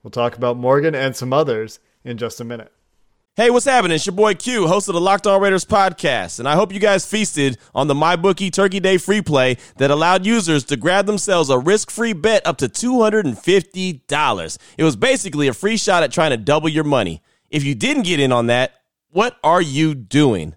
We'll 0.02 0.10
talk 0.10 0.36
about 0.36 0.56
Morgan 0.56 0.94
and 0.94 1.16
some 1.16 1.32
others 1.32 1.78
in 2.04 2.18
just 2.18 2.40
a 2.40 2.44
minute. 2.44 2.72
Hey, 3.34 3.48
what's 3.48 3.64
happening? 3.64 3.94
It's 3.94 4.04
your 4.04 4.14
boy 4.14 4.34
Q, 4.34 4.66
host 4.66 4.88
of 4.88 4.94
the 4.94 5.00
Locked 5.00 5.26
On 5.26 5.40
Raiders 5.40 5.64
podcast, 5.64 6.38
and 6.38 6.46
I 6.46 6.54
hope 6.54 6.70
you 6.70 6.78
guys 6.78 7.06
feasted 7.06 7.56
on 7.74 7.86
the 7.86 7.94
MyBookie 7.94 8.52
Turkey 8.52 8.78
Day 8.78 8.98
free 8.98 9.22
play 9.22 9.56
that 9.78 9.90
allowed 9.90 10.26
users 10.26 10.64
to 10.64 10.76
grab 10.76 11.06
themselves 11.06 11.48
a 11.48 11.58
risk-free 11.58 12.12
bet 12.12 12.46
up 12.46 12.58
to 12.58 12.68
$250. 12.68 14.58
It 14.76 14.84
was 14.84 14.96
basically 14.96 15.48
a 15.48 15.54
free 15.54 15.78
shot 15.78 16.02
at 16.02 16.12
trying 16.12 16.32
to 16.32 16.36
double 16.36 16.68
your 16.68 16.84
money. 16.84 17.22
If 17.52 17.64
you 17.64 17.74
didn't 17.74 18.04
get 18.04 18.18
in 18.18 18.32
on 18.32 18.46
that, 18.46 18.72
what 19.10 19.36
are 19.44 19.60
you 19.60 19.94
doing? 19.94 20.56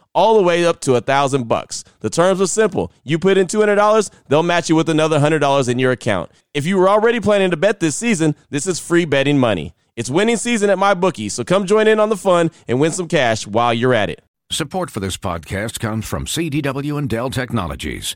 all 0.13 0.35
the 0.35 0.43
way 0.43 0.65
up 0.65 0.79
to 0.81 0.95
a 0.95 1.01
thousand 1.01 1.47
bucks. 1.47 1.83
The 1.99 2.09
terms 2.09 2.41
are 2.41 2.47
simple. 2.47 2.91
You 3.03 3.19
put 3.19 3.37
in 3.37 3.47
$200, 3.47 4.09
they'll 4.27 4.43
match 4.43 4.69
you 4.69 4.75
with 4.75 4.89
another 4.89 5.19
$100 5.19 5.69
in 5.69 5.79
your 5.79 5.91
account. 5.91 6.31
If 6.53 6.65
you 6.65 6.77
were 6.77 6.89
already 6.89 7.19
planning 7.19 7.51
to 7.51 7.57
bet 7.57 7.79
this 7.79 7.95
season, 7.95 8.35
this 8.49 8.67
is 8.67 8.79
free 8.79 9.05
betting 9.05 9.39
money. 9.39 9.73
It's 9.95 10.09
winning 10.09 10.37
season 10.37 10.69
at 10.69 10.77
MyBookie, 10.77 11.29
so 11.31 11.43
come 11.43 11.65
join 11.65 11.87
in 11.87 11.99
on 11.99 12.09
the 12.09 12.17
fun 12.17 12.51
and 12.67 12.79
win 12.79 12.91
some 12.91 13.07
cash 13.07 13.45
while 13.45 13.73
you're 13.73 13.93
at 13.93 14.09
it. 14.09 14.23
Support 14.51 14.89
for 14.89 14.99
this 14.99 15.17
podcast 15.17 15.79
comes 15.79 16.05
from 16.05 16.25
CDW 16.25 16.97
and 16.97 17.09
Dell 17.09 17.29
Technologies. 17.29 18.15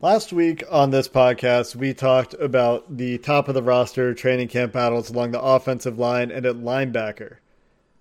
Last 0.00 0.32
week 0.32 0.62
on 0.70 0.92
this 0.92 1.08
podcast, 1.08 1.74
we 1.74 1.92
talked 1.92 2.32
about 2.34 2.98
the 2.98 3.18
top 3.18 3.48
of 3.48 3.54
the 3.54 3.64
roster 3.64 4.14
training 4.14 4.46
camp 4.46 4.72
battles 4.72 5.10
along 5.10 5.32
the 5.32 5.42
offensive 5.42 5.98
line 5.98 6.30
and 6.30 6.46
at 6.46 6.54
linebacker. 6.54 7.38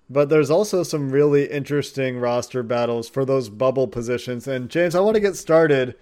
But 0.08 0.30
there's 0.30 0.52
also 0.52 0.84
some 0.84 1.10
really 1.10 1.46
interesting 1.50 2.20
roster 2.20 2.62
battles 2.62 3.10
for 3.10 3.26
those 3.26 3.50
bubble 3.50 3.88
positions. 3.88 4.48
And 4.48 4.70
James, 4.70 4.94
I 4.94 5.00
want 5.00 5.16
to 5.16 5.20
get 5.20 5.36
started 5.36 5.96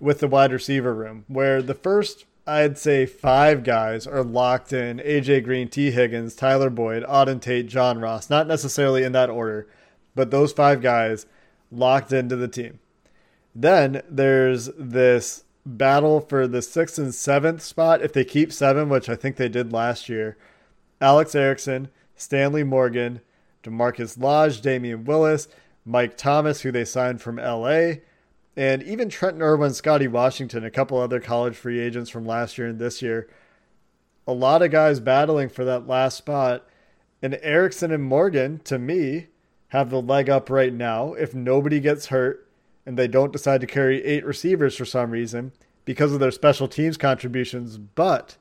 with 0.00 0.18
the 0.18 0.26
wide 0.26 0.50
receiver 0.50 0.92
room, 0.92 1.24
where 1.28 1.62
the 1.62 1.74
first, 1.74 2.24
I'd 2.44 2.76
say, 2.76 3.06
five 3.06 3.62
guys 3.62 4.04
are 4.04 4.24
locked 4.24 4.72
in 4.72 4.98
AJ 4.98 5.44
Green, 5.44 5.68
Tee 5.68 5.92
Higgins, 5.92 6.34
Tyler 6.34 6.70
Boyd, 6.70 7.04
Auden 7.04 7.40
Tate, 7.40 7.68
John 7.68 8.00
Ross. 8.00 8.28
Not 8.28 8.48
necessarily 8.48 9.04
in 9.04 9.12
that 9.12 9.30
order, 9.30 9.68
but 10.16 10.32
those 10.32 10.52
five 10.52 10.82
guys 10.82 11.24
locked 11.70 12.12
into 12.12 12.34
the 12.34 12.48
team. 12.48 12.80
Then 13.58 14.02
there's 14.06 14.66
this 14.78 15.44
battle 15.64 16.20
for 16.20 16.46
the 16.46 16.60
sixth 16.60 16.98
and 16.98 17.14
seventh 17.14 17.62
spot. 17.62 18.02
If 18.02 18.12
they 18.12 18.22
keep 18.22 18.52
seven, 18.52 18.90
which 18.90 19.08
I 19.08 19.16
think 19.16 19.36
they 19.36 19.48
did 19.48 19.72
last 19.72 20.10
year, 20.10 20.36
Alex 21.00 21.34
Erickson, 21.34 21.88
Stanley 22.14 22.64
Morgan, 22.64 23.22
DaMarkus 23.62 24.20
Lodge, 24.20 24.60
Damion 24.60 25.06
Willis, 25.06 25.48
Mike 25.86 26.18
Thomas, 26.18 26.60
who 26.60 26.70
they 26.70 26.84
signed 26.84 27.22
from 27.22 27.36
LA, 27.36 28.02
and 28.58 28.82
even 28.82 29.08
Trenton 29.08 29.40
Irwin, 29.40 29.72
Scotty 29.72 30.06
Washington, 30.06 30.62
a 30.62 30.70
couple 30.70 30.98
other 30.98 31.18
college 31.18 31.56
free 31.56 31.80
agents 31.80 32.10
from 32.10 32.26
last 32.26 32.58
year 32.58 32.66
and 32.66 32.78
this 32.78 33.00
year. 33.00 33.26
A 34.26 34.34
lot 34.34 34.60
of 34.60 34.70
guys 34.70 35.00
battling 35.00 35.48
for 35.48 35.64
that 35.64 35.86
last 35.86 36.18
spot. 36.18 36.68
And 37.22 37.38
Erickson 37.40 37.90
and 37.90 38.04
Morgan, 38.04 38.58
to 38.64 38.78
me, 38.78 39.28
have 39.68 39.88
the 39.88 40.02
leg 40.02 40.28
up 40.28 40.50
right 40.50 40.74
now. 40.74 41.14
If 41.14 41.34
nobody 41.34 41.80
gets 41.80 42.06
hurt, 42.06 42.45
and 42.86 42.96
they 42.96 43.08
don't 43.08 43.32
decide 43.32 43.60
to 43.60 43.66
carry 43.66 44.02
eight 44.04 44.24
receivers 44.24 44.76
for 44.76 44.84
some 44.84 45.10
reason 45.10 45.52
because 45.84 46.12
of 46.12 46.20
their 46.20 46.30
special 46.30 46.68
teams 46.68 46.96
contributions. 46.96 47.76
But 47.76 48.36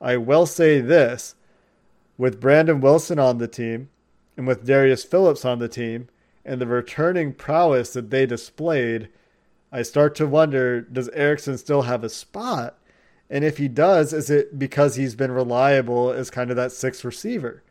I 0.00 0.16
will 0.16 0.46
say 0.46 0.80
this 0.80 1.34
with 2.16 2.40
Brandon 2.40 2.80
Wilson 2.80 3.18
on 3.18 3.38
the 3.38 3.48
team 3.48 3.90
and 4.36 4.46
with 4.46 4.64
Darius 4.64 5.04
Phillips 5.04 5.44
on 5.44 5.58
the 5.58 5.68
team 5.68 6.08
and 6.44 6.60
the 6.60 6.66
returning 6.66 7.34
prowess 7.34 7.92
that 7.92 8.10
they 8.10 8.24
displayed, 8.24 9.08
I 9.72 9.82
start 9.82 10.14
to 10.16 10.26
wonder 10.26 10.80
does 10.80 11.08
Erickson 11.10 11.58
still 11.58 11.82
have 11.82 12.04
a 12.04 12.08
spot? 12.08 12.78
And 13.28 13.44
if 13.44 13.58
he 13.58 13.68
does, 13.68 14.12
is 14.12 14.30
it 14.30 14.58
because 14.58 14.94
he's 14.94 15.14
been 15.14 15.32
reliable 15.32 16.10
as 16.10 16.30
kind 16.30 16.50
of 16.50 16.56
that 16.56 16.72
sixth 16.72 17.04
receiver? 17.04 17.62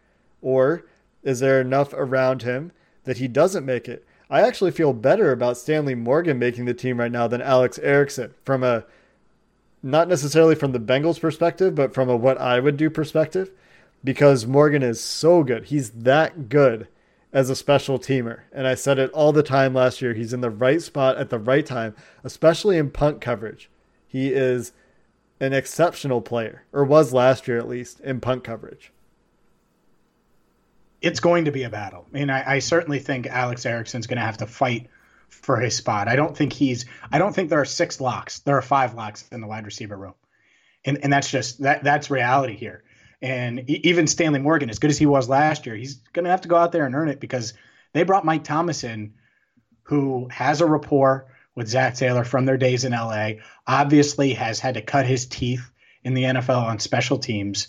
Or 0.42 0.86
is 1.24 1.40
there 1.40 1.60
enough 1.60 1.94
around 1.94 2.44
him 2.44 2.72
that 3.06 3.18
he 3.18 3.28
doesn't 3.28 3.66
make 3.66 3.88
it? 3.88 4.06
I 4.30 4.42
actually 4.42 4.72
feel 4.72 4.94
better 4.94 5.32
about 5.32 5.58
Stanley 5.58 5.96
Morgan 5.96 6.38
making 6.38 6.66
the 6.66 6.74
team 6.74 7.00
right 7.00 7.12
now 7.12 7.28
than 7.28 7.42
Alex 7.42 7.80
Erickson 7.80 8.34
from 8.44 8.64
a 8.64 8.86
not 9.82 10.10
necessarily 10.10 10.56
from 10.56 10.74
the 10.74 10.80
Bengals 10.80 11.20
perspective, 11.20 11.76
but 11.76 11.94
from 11.94 12.10
a 12.10 12.16
what 12.16 12.38
I 12.40 12.60
would 12.60 12.78
do 12.78 12.90
perspective 12.90 13.52
because 14.04 14.46
Morgan 14.46 14.84
is 14.84 15.00
so 15.00 15.44
good. 15.44 15.66
He's 15.66 15.92
that 15.92 16.50
good 16.50 16.88
as 17.32 17.50
a 17.50 17.56
special 17.56 18.00
teamer. 18.00 18.42
And 18.52 18.68
I 18.68 18.76
said 18.76 19.00
it 19.00 19.12
all 19.12 19.32
the 19.32 19.44
time 19.44 19.74
last 19.74 20.02
year. 20.02 20.14
He's 20.14 20.34
in 20.34 20.42
the 20.42 20.50
right 20.50 20.82
spot 20.82 21.18
at 21.18 21.30
the 21.30 21.40
right 21.40 21.66
time, 21.66 21.96
especially 22.24 22.78
in 22.78 22.90
punt 22.90 23.22
coverage. 23.22 23.70
He 24.08 24.30
is 24.30 24.72
an 25.40 25.54
exceptional 25.54 26.22
player, 26.22 26.64
or 26.74 26.84
was 26.84 27.14
last 27.14 27.48
year 27.48 27.60
at 27.60 27.68
least, 27.68 28.00
in 28.00 28.20
punt 28.20 28.44
coverage 28.44 28.92
it's 31.02 31.20
going 31.20 31.46
to 31.46 31.52
be 31.52 31.64
a 31.64 31.70
battle. 31.70 32.08
I 32.10 32.18
mean, 32.18 32.30
I, 32.30 32.56
I 32.56 32.60
certainly 32.60 33.00
think 33.00 33.28
Alex 33.28 33.66
Erickson's 33.66 34.08
going 34.08 34.18
to 34.18 34.26
have 34.26 34.38
to 34.38 34.48
fight 34.48 34.88
for 35.30 35.60
his 35.60 35.76
spot. 35.76 36.08
I 36.08 36.16
don't 36.16 36.36
think 36.36 36.54
he's. 36.54 36.86
I 37.12 37.20
don't 37.20 37.34
think 37.34 37.50
there 37.50 37.62
are 37.62 37.66
six 37.66 38.02
locks. 38.02 38.40
There 38.40 38.58
are 38.58 38.62
five 38.62 38.94
locks 38.94 39.28
in 39.32 39.42
the 39.42 39.48
wide 39.48 39.66
receiver 39.66 39.98
room, 39.98 40.16
and 40.86 41.00
and 41.04 41.12
that's 41.12 41.30
just 41.30 41.62
that 41.62 41.84
that's 41.84 42.10
reality 42.10 42.56
here. 42.56 42.84
And 43.22 43.68
even 43.70 44.08
Stanley 44.08 44.40
Morgan, 44.40 44.70
as 44.70 44.80
good 44.80 44.92
as 44.92 44.98
he 44.98 45.08
was 45.08 45.28
last 45.28 45.66
year, 45.66 45.76
he's 45.76 45.96
going 46.14 46.26
to 46.26 46.32
have 46.32 46.42
to 46.42 46.48
go 46.48 46.56
out 46.56 46.72
there 46.72 46.86
and 46.86 46.94
earn 46.94 47.10
it 47.10 47.20
because 47.20 47.54
they 47.94 48.04
brought 48.04 48.26
Mike 48.26 48.44
Thomas 48.44 48.84
in, 48.84 49.16
who 49.84 50.28
has 50.30 50.62
a 50.62 50.68
rapport 50.68 51.34
with 51.56 51.68
Zac 51.68 51.96
Taylor 51.96 52.24
from 52.24 52.46
their 52.46 52.58
days 52.58 52.84
in 52.86 52.92
LA. 52.92 53.32
Obviously, 53.66 54.34
has 54.34 54.60
had 54.60 54.76
to 54.76 54.82
cut 54.82 55.08
his 55.08 55.26
teeth 55.26 55.70
in 56.04 56.14
the 56.14 56.24
NFL 56.24 56.64
on 56.64 56.80
special 56.80 57.18
teams. 57.18 57.68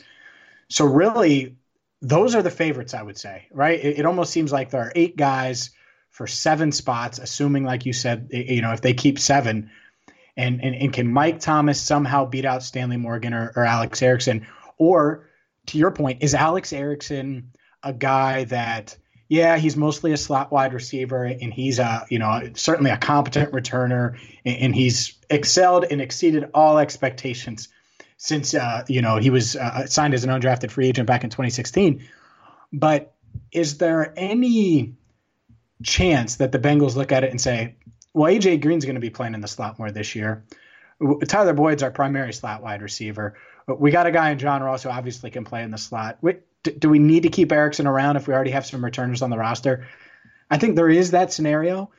So 0.69 0.85
really, 0.85 1.57
those 2.01 2.35
are 2.35 2.43
the 2.43 2.51
favorites, 2.51 2.95
I 2.95 3.03
would 3.03 3.19
say, 3.19 3.47
right? 3.53 3.79
It, 3.79 4.01
it, 4.01 4.07
almost 4.07 4.33
seems 4.33 4.53
like 4.53 4.71
there 4.71 4.83
are 4.83 4.93
eight 4.95 5.17
guys 5.17 5.71
for 6.11 6.27
seven 6.27 6.73
spots, 6.73 7.19
assuming, 7.19 7.65
like 7.65 7.87
you 7.87 7.93
said, 7.93 8.29
you 8.31 8.63
know, 8.63 8.73
if 8.73 8.81
they 8.81 8.95
keep 8.95 9.19
seven, 9.19 9.71
and 10.37 10.63
and, 10.63 10.75
and 10.75 10.93
can 10.93 11.13
Mike 11.13 11.41
Thomas 11.41 11.81
somehow 11.81 12.25
beat 12.25 12.45
out 12.45 12.63
Stanley 12.63 12.97
Morgan 12.97 13.35
or, 13.35 13.53
or 13.57 13.65
Alex 13.65 14.01
Erickson? 14.03 14.47
Or 14.79 15.29
to 15.67 15.79
your 15.79 15.91
point, 15.91 16.23
is 16.23 16.35
Alex 16.35 16.73
Erickson 16.73 17.53
a 17.83 17.93
guy 17.93 18.45
that 18.45 18.97
yeah, 19.29 19.59
he's 19.59 19.77
mostly 19.77 20.13
a 20.13 20.17
slot 20.17 20.51
wide 20.51 20.73
receiver, 20.73 21.25
and 21.25 21.53
he's 21.53 21.79
a 21.79 22.07
you 22.09 22.19
know 22.19 22.51
certainly 22.55 22.91
a 22.91 22.97
competent 22.97 23.53
returner, 23.53 24.19
and, 24.45 24.75
he's 24.75 25.19
excelled 25.29 25.85
and 25.91 26.01
exceeded 26.01 26.49
all 26.55 26.79
expectations 26.79 27.69
since 28.19 28.53
uh, 28.53 28.85
you 28.89 29.01
know 29.01 29.17
he 29.17 29.31
was 29.31 29.57
uh, 29.57 29.87
signed 29.87 30.13
as 30.13 30.25
an 30.25 30.31
undrafted 30.31 30.71
free 30.71 30.89
agent 30.89 31.07
back 31.07 31.25
in 31.25 31.31
2016. 31.31 32.07
But 32.73 33.15
is 33.51 33.79
there 33.79 34.13
any 34.17 34.95
chance 35.83 36.37
that 36.37 36.53
the 36.53 36.59
Bengals 36.59 36.97
look 36.97 37.13
at 37.13 37.25
it 37.25 37.31
and 37.31 37.41
say, 37.41 37.77
"Well, 38.13 38.31
AJ 38.31 38.61
Green's 38.61 38.85
going 38.85 38.97
to 38.97 39.01
be 39.01 39.11
playing 39.11 39.35
in 39.35 39.41
the 39.41 39.49
slot 39.49 39.79
more 39.79 39.91
this 39.91 40.15
year. 40.15 40.45
Tyler 41.29 41.55
Boyd's 41.55 41.83
our 41.83 41.93
primary 41.93 42.33
slot 42.33 42.63
wide 42.63 42.83
receiver. 42.83 43.39
We 43.67 43.91
got 43.91 44.07
a 44.07 44.11
guy 44.11 44.31
in 44.31 44.39
John 44.39 44.63
Ross 44.63 44.83
who 44.83 44.91
obviously 44.91 45.31
can 45.31 45.45
play 45.45 45.63
in 45.63 45.71
the 45.71 45.79
slot. 45.79 46.19
Do 46.79 46.89
we 46.89 46.99
need 46.99 47.23
to 47.23 47.29
keep 47.29 47.53
Erickson 47.53 47.87
around 47.87 48.17
if 48.17 48.27
we 48.27 48.35
already 48.35 48.51
have 48.51 48.67
some 48.67 48.85
returners 48.85 49.23
on 49.23 49.31
the 49.31 49.39
roster? 49.39 49.87
I 50.51 50.59
think 50.59 50.75
there 50.75 50.89
is 50.89 51.13
that 51.13 51.33
scenario, 51.33 51.91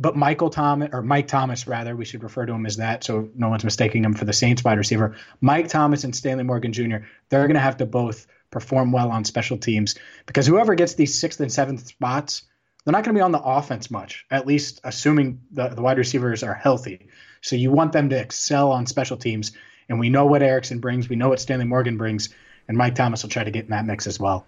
but 0.00 0.16
Michael 0.16 0.48
Thomas 0.48 0.88
or 0.94 1.02
Mike 1.02 1.28
Thomas 1.28 1.66
rather, 1.66 1.94
we 1.94 2.06
should 2.06 2.22
refer 2.22 2.46
to 2.46 2.54
him 2.54 2.64
as 2.64 2.78
that 2.78 3.04
so 3.04 3.28
no 3.34 3.50
one's 3.50 3.64
mistaking 3.64 4.02
him 4.02 4.14
for 4.14 4.24
the 4.24 4.32
Saints 4.32 4.64
wide 4.64 4.78
receiver. 4.78 5.14
Mike 5.42 5.68
Thomas 5.68 6.04
and 6.04 6.16
Stanley 6.16 6.42
Morgan 6.42 6.72
Jr. 6.72 7.04
They're 7.28 7.46
going 7.46 7.54
to 7.54 7.60
have 7.60 7.76
to 7.76 7.86
both 7.86 8.26
perform 8.50 8.92
well 8.92 9.10
on 9.10 9.24
special 9.26 9.58
teams 9.58 9.96
because 10.24 10.46
whoever 10.46 10.74
gets 10.74 10.94
these 10.94 11.20
sixth 11.20 11.38
and 11.40 11.52
seventh 11.52 11.86
spots, 11.86 12.44
they're 12.84 12.92
not 12.92 13.04
going 13.04 13.14
to 13.14 13.18
be 13.18 13.22
on 13.22 13.32
the 13.32 13.42
offense 13.42 13.90
much. 13.90 14.24
At 14.30 14.46
least 14.46 14.80
assuming 14.84 15.42
the, 15.52 15.68
the 15.68 15.82
wide 15.82 15.98
receivers 15.98 16.42
are 16.42 16.54
healthy. 16.54 17.08
So 17.42 17.56
you 17.56 17.70
want 17.70 17.92
them 17.92 18.08
to 18.08 18.18
excel 18.18 18.72
on 18.72 18.86
special 18.86 19.18
teams. 19.18 19.52
And 19.90 20.00
we 20.00 20.08
know 20.08 20.24
what 20.24 20.42
Erickson 20.42 20.80
brings. 20.80 21.10
We 21.10 21.16
know 21.16 21.28
what 21.28 21.40
Stanley 21.40 21.66
Morgan 21.66 21.98
brings. 21.98 22.30
And 22.68 22.78
Mike 22.78 22.94
Thomas 22.94 23.22
will 23.22 23.30
try 23.30 23.44
to 23.44 23.50
get 23.50 23.64
in 23.64 23.70
that 23.70 23.84
mix 23.84 24.06
as 24.06 24.18
well. 24.18 24.46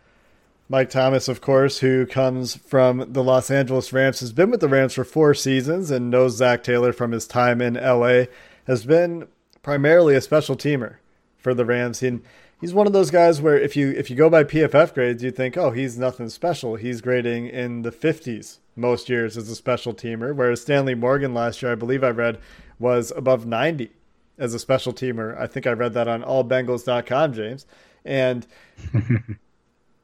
Mike 0.72 0.88
Thomas, 0.88 1.28
of 1.28 1.42
course, 1.42 1.80
who 1.80 2.06
comes 2.06 2.56
from 2.56 3.12
the 3.12 3.22
Los 3.22 3.50
Angeles 3.50 3.92
Rams, 3.92 4.20
has 4.20 4.32
been 4.32 4.50
with 4.50 4.60
the 4.60 4.70
Rams 4.70 4.94
for 4.94 5.04
four 5.04 5.34
seasons 5.34 5.90
and 5.90 6.10
knows 6.10 6.38
Zac 6.38 6.62
Taylor 6.64 6.94
from 6.94 7.12
his 7.12 7.26
time 7.26 7.60
in 7.60 7.74
LA, 7.74 8.24
has 8.66 8.86
been 8.86 9.28
primarily 9.62 10.14
a 10.14 10.22
special 10.22 10.56
teamer 10.56 10.94
for 11.36 11.52
the 11.52 11.66
Rams. 11.66 12.00
He's 12.00 12.72
one 12.72 12.86
of 12.86 12.94
those 12.94 13.10
guys 13.10 13.38
where 13.38 13.58
if 13.58 13.76
you 13.76 13.90
if 13.90 14.08
you 14.08 14.16
go 14.16 14.30
by 14.30 14.44
PFF 14.44 14.94
grades, 14.94 15.22
you 15.22 15.30
think, 15.30 15.58
oh, 15.58 15.72
he's 15.72 15.98
nothing 15.98 16.30
special. 16.30 16.76
He's 16.76 17.02
grading 17.02 17.48
in 17.48 17.82
the 17.82 17.92
50s 17.92 18.56
most 18.74 19.10
years 19.10 19.36
as 19.36 19.50
a 19.50 19.54
special 19.54 19.92
teamer, 19.92 20.34
whereas 20.34 20.62
Stanley 20.62 20.94
Morgan 20.94 21.34
last 21.34 21.60
year, 21.60 21.72
I 21.72 21.74
believe 21.74 22.02
I 22.02 22.08
read, 22.08 22.38
was 22.78 23.12
above 23.14 23.44
90 23.44 23.90
as 24.38 24.54
a 24.54 24.58
special 24.58 24.94
teamer. 24.94 25.38
I 25.38 25.48
think 25.48 25.66
I 25.66 25.72
read 25.72 25.92
that 25.92 26.08
on 26.08 26.22
allbengals.com, 26.22 27.34
James. 27.34 27.66
And 28.06 28.46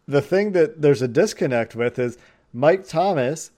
the 0.08 0.22
thing 0.22 0.52
that 0.52 0.80
there's 0.80 1.02
a 1.02 1.08
disconnect 1.08 1.76
with 1.76 1.98
is 1.98 2.16
Mike 2.52 2.88
Thomas 2.88 3.50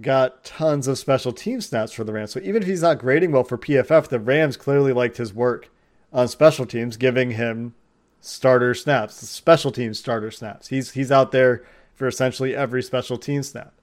got 0.00 0.42
tons 0.42 0.88
of 0.88 0.98
special 0.98 1.32
team 1.32 1.60
snaps 1.60 1.92
for 1.92 2.02
the 2.02 2.14
Rams. 2.14 2.32
So 2.32 2.40
even 2.40 2.62
if 2.62 2.68
he's 2.68 2.80
not 2.80 2.98
grading 2.98 3.30
well 3.30 3.44
for 3.44 3.58
PFF, 3.58 4.08
the 4.08 4.18
Rams 4.18 4.56
clearly 4.56 4.94
liked 4.94 5.18
his 5.18 5.34
work 5.34 5.68
on 6.10 6.28
special 6.28 6.64
teams, 6.64 6.96
giving 6.96 7.32
him 7.32 7.74
starter 8.22 8.72
snaps, 8.72 9.16
special 9.28 9.70
team 9.70 9.92
starter 9.92 10.30
snaps. 10.30 10.68
He's 10.68 10.92
he's 10.92 11.12
out 11.12 11.30
there 11.30 11.62
for 11.94 12.06
essentially 12.06 12.56
every 12.56 12.82
special 12.82 13.18
team 13.18 13.42
snap. 13.42 13.74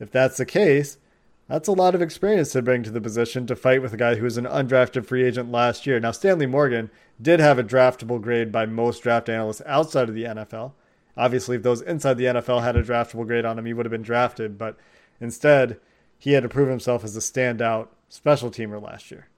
If 0.00 0.10
that's 0.10 0.38
the 0.38 0.46
case, 0.46 0.98
that's 1.46 1.68
a 1.68 1.72
lot 1.72 1.94
of 1.94 2.02
experience 2.02 2.52
to 2.52 2.62
bring 2.62 2.82
to 2.82 2.90
the 2.90 3.00
position 3.00 3.46
to 3.46 3.56
fight 3.56 3.80
with 3.80 3.92
a 3.92 3.96
guy 3.96 4.16
who 4.16 4.24
was 4.24 4.36
an 4.36 4.44
undrafted 4.44 5.06
free 5.06 5.24
agent 5.24 5.52
last 5.52 5.86
year. 5.86 6.00
Now, 6.00 6.10
Stanley 6.10 6.46
Morgan 6.46 6.90
did 7.22 7.38
have 7.38 7.58
a 7.58 7.64
draftable 7.64 8.20
grade 8.20 8.50
by 8.50 8.66
most 8.66 9.02
draft 9.02 9.28
analysts 9.28 9.62
outside 9.66 10.08
of 10.08 10.14
the 10.14 10.24
NFL. 10.24 10.72
Obviously, 11.18 11.56
if 11.56 11.64
those 11.64 11.82
inside 11.82 12.14
the 12.14 12.26
NFL 12.26 12.62
had 12.62 12.76
a 12.76 12.82
draftable 12.82 13.26
grade 13.26 13.44
on 13.44 13.58
him, 13.58 13.66
he 13.66 13.74
would 13.74 13.84
have 13.84 13.90
been 13.90 14.02
drafted. 14.02 14.56
But 14.56 14.76
instead, 15.20 15.80
he 16.16 16.32
had 16.32 16.44
to 16.44 16.48
prove 16.48 16.68
himself 16.68 17.02
as 17.02 17.16
a 17.16 17.20
standout 17.20 17.88
special 18.08 18.50
teamer 18.50 18.80
last 18.80 19.10
year. 19.10 19.28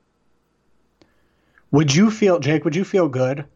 Would 1.70 1.94
you 1.94 2.10
feel, 2.10 2.38
Jake, 2.38 2.64
would 2.64 2.76
you 2.76 2.84
feel 2.84 3.08
good 3.08 3.46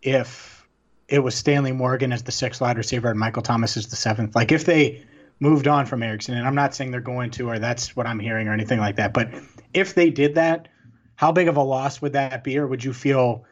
if 0.00 0.66
it 1.08 1.18
was 1.18 1.34
Stanley 1.34 1.72
Morgan 1.72 2.12
as 2.12 2.22
the 2.22 2.32
sixth 2.32 2.60
wide 2.60 2.78
receiver 2.78 3.10
and 3.10 3.18
Michael 3.20 3.42
Thomas 3.42 3.76
as 3.76 3.88
the 3.88 3.96
seventh? 3.96 4.34
Like 4.34 4.50
if 4.50 4.64
they 4.64 5.04
moved 5.38 5.68
on 5.68 5.84
from 5.84 6.02
Erickson, 6.02 6.36
and 6.36 6.46
I'm 6.46 6.54
not 6.54 6.74
saying 6.74 6.90
they're 6.90 7.00
going 7.00 7.32
to, 7.32 7.50
or 7.50 7.58
that's 7.58 7.94
what 7.94 8.06
I'm 8.06 8.20
hearing, 8.20 8.48
or 8.48 8.54
anything 8.54 8.78
like 8.78 8.96
that. 8.96 9.12
But 9.12 9.34
if 9.74 9.94
they 9.94 10.08
did 10.08 10.36
that, 10.36 10.68
how 11.16 11.32
big 11.32 11.48
of 11.48 11.56
a 11.56 11.62
loss 11.62 12.00
would 12.00 12.14
that 12.14 12.44
be, 12.44 12.56
or 12.58 12.66
would 12.66 12.82
you 12.82 12.92
feel 12.92 13.44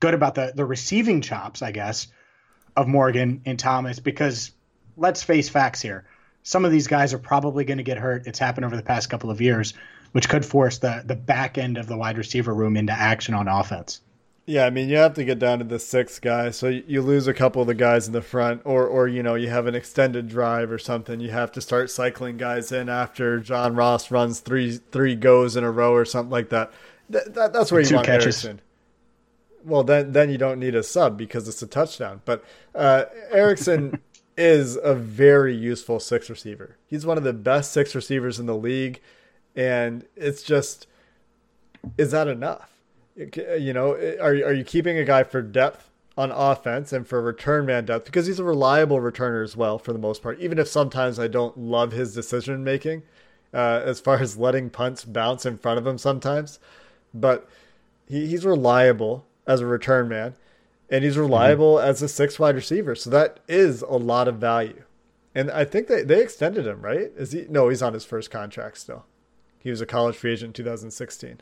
good 0.00 0.12
about 0.12 0.34
the 0.34 0.52
the 0.54 0.64
receiving 0.64 1.22
chops, 1.22 1.62
I 1.62 1.70
guess, 1.70 2.08
of 2.76 2.88
Morgan 2.88 3.42
and 3.46 3.58
Thomas? 3.58 3.98
Because 3.98 4.52
let's 4.96 5.22
face 5.22 5.48
facts 5.48 5.80
here, 5.80 6.04
some 6.42 6.64
of 6.64 6.70
these 6.70 6.86
guys 6.86 7.12
are 7.12 7.18
probably 7.18 7.64
going 7.64 7.78
to 7.78 7.84
get 7.84 7.98
hurt. 7.98 8.26
It's 8.26 8.38
happened 8.38 8.64
over 8.64 8.76
the 8.76 8.82
past 8.82 9.10
couple 9.10 9.30
of 9.30 9.40
years, 9.40 9.74
which 10.12 10.28
could 10.28 10.44
force 10.44 10.78
the 10.78 11.02
the 11.04 11.16
back 11.16 11.58
end 11.58 11.76
of 11.76 11.86
the 11.86 11.96
wide 11.96 12.18
receiver 12.18 12.54
room 12.54 12.76
into 12.76 12.92
action 12.92 13.34
on 13.34 13.48
offense. 13.48 14.00
Yeah, 14.48 14.64
I 14.64 14.70
mean, 14.70 14.88
you 14.88 14.96
have 14.96 15.14
to 15.14 15.24
get 15.24 15.40
down 15.40 15.58
to 15.58 15.64
the 15.64 15.80
sixth 15.80 16.20
guy, 16.20 16.52
so 16.52 16.68
you 16.68 17.02
lose 17.02 17.26
a 17.26 17.34
couple 17.34 17.62
of 17.62 17.66
the 17.66 17.74
guys 17.74 18.06
in 18.06 18.12
the 18.12 18.22
front, 18.22 18.62
or 18.64 18.86
or 18.86 19.08
you 19.08 19.20
know, 19.20 19.34
you 19.34 19.48
have 19.48 19.66
an 19.66 19.74
extended 19.74 20.28
drive 20.28 20.70
or 20.70 20.78
something. 20.78 21.18
You 21.18 21.32
have 21.32 21.50
to 21.52 21.60
start 21.60 21.90
cycling 21.90 22.36
guys 22.36 22.70
in 22.70 22.88
after 22.88 23.40
John 23.40 23.74
Ross 23.74 24.12
runs 24.12 24.38
three 24.38 24.78
three 24.92 25.16
goes 25.16 25.56
in 25.56 25.64
a 25.64 25.70
row 25.70 25.92
or 25.92 26.04
something 26.04 26.30
like 26.30 26.50
that. 26.50 26.70
Th- 27.10 27.24
that 27.30 27.52
that's 27.52 27.72
where 27.72 27.80
you 27.80 27.88
Two 27.88 27.96
want 27.96 28.06
catches. 28.06 28.44
Erickson. 28.44 28.60
Well, 29.66 29.82
then 29.82 30.12
then 30.12 30.30
you 30.30 30.38
don't 30.38 30.60
need 30.60 30.76
a 30.76 30.82
sub 30.84 31.18
because 31.18 31.48
it's 31.48 31.60
a 31.60 31.66
touchdown. 31.66 32.22
But 32.24 32.44
uh, 32.74 33.06
Erickson 33.32 34.00
is 34.36 34.76
a 34.76 34.94
very 34.94 35.54
useful 35.54 35.98
six 35.98 36.30
receiver. 36.30 36.76
He's 36.86 37.04
one 37.04 37.18
of 37.18 37.24
the 37.24 37.32
best 37.32 37.72
six 37.72 37.94
receivers 37.94 38.38
in 38.38 38.46
the 38.46 38.56
league, 38.56 39.00
and 39.56 40.06
it's 40.14 40.42
just 40.42 40.86
is 41.98 42.12
that 42.12 42.28
enough? 42.28 42.70
You 43.16 43.72
know, 43.72 43.94
are 44.20 44.30
are 44.30 44.52
you 44.52 44.64
keeping 44.64 44.98
a 44.98 45.04
guy 45.04 45.24
for 45.24 45.42
depth 45.42 45.90
on 46.16 46.30
offense 46.30 46.92
and 46.92 47.06
for 47.06 47.20
return 47.20 47.66
man 47.66 47.84
depth 47.84 48.06
because 48.06 48.26
he's 48.26 48.38
a 48.38 48.44
reliable 48.44 49.00
returner 49.00 49.44
as 49.44 49.56
well 49.56 49.78
for 49.78 49.92
the 49.92 49.98
most 49.98 50.22
part. 50.22 50.40
Even 50.40 50.58
if 50.58 50.68
sometimes 50.68 51.18
I 51.18 51.28
don't 51.28 51.58
love 51.58 51.92
his 51.92 52.14
decision 52.14 52.64
making, 52.64 53.02
uh, 53.52 53.82
as 53.84 54.00
far 54.00 54.18
as 54.18 54.38
letting 54.38 54.70
punts 54.70 55.04
bounce 55.04 55.44
in 55.44 55.58
front 55.58 55.78
of 55.78 55.86
him 55.86 55.98
sometimes, 55.98 56.58
but 57.12 57.48
he, 58.08 58.26
he's 58.26 58.46
reliable 58.46 59.26
as 59.46 59.60
a 59.60 59.66
return 59.66 60.08
man, 60.08 60.34
and 60.90 61.04
he's 61.04 61.18
reliable 61.18 61.76
mm-hmm. 61.76 61.88
as 61.88 62.02
a 62.02 62.08
six 62.08 62.38
wide 62.38 62.54
receiver. 62.54 62.94
So 62.94 63.10
that 63.10 63.40
is 63.48 63.82
a 63.82 63.96
lot 63.96 64.28
of 64.28 64.36
value. 64.36 64.82
And 65.34 65.50
I 65.50 65.64
think 65.64 65.88
they, 65.88 66.02
they 66.02 66.22
extended 66.22 66.66
him, 66.66 66.80
right? 66.80 67.12
Is 67.16 67.32
he? 67.32 67.46
No, 67.48 67.68
he's 67.68 67.82
on 67.82 67.92
his 67.92 68.04
first 68.04 68.30
contract 68.30 68.78
still. 68.78 69.04
He 69.58 69.70
was 69.70 69.80
a 69.80 69.86
college 69.86 70.16
free 70.16 70.32
agent 70.32 70.58
in 70.58 70.64
2016. 70.64 71.40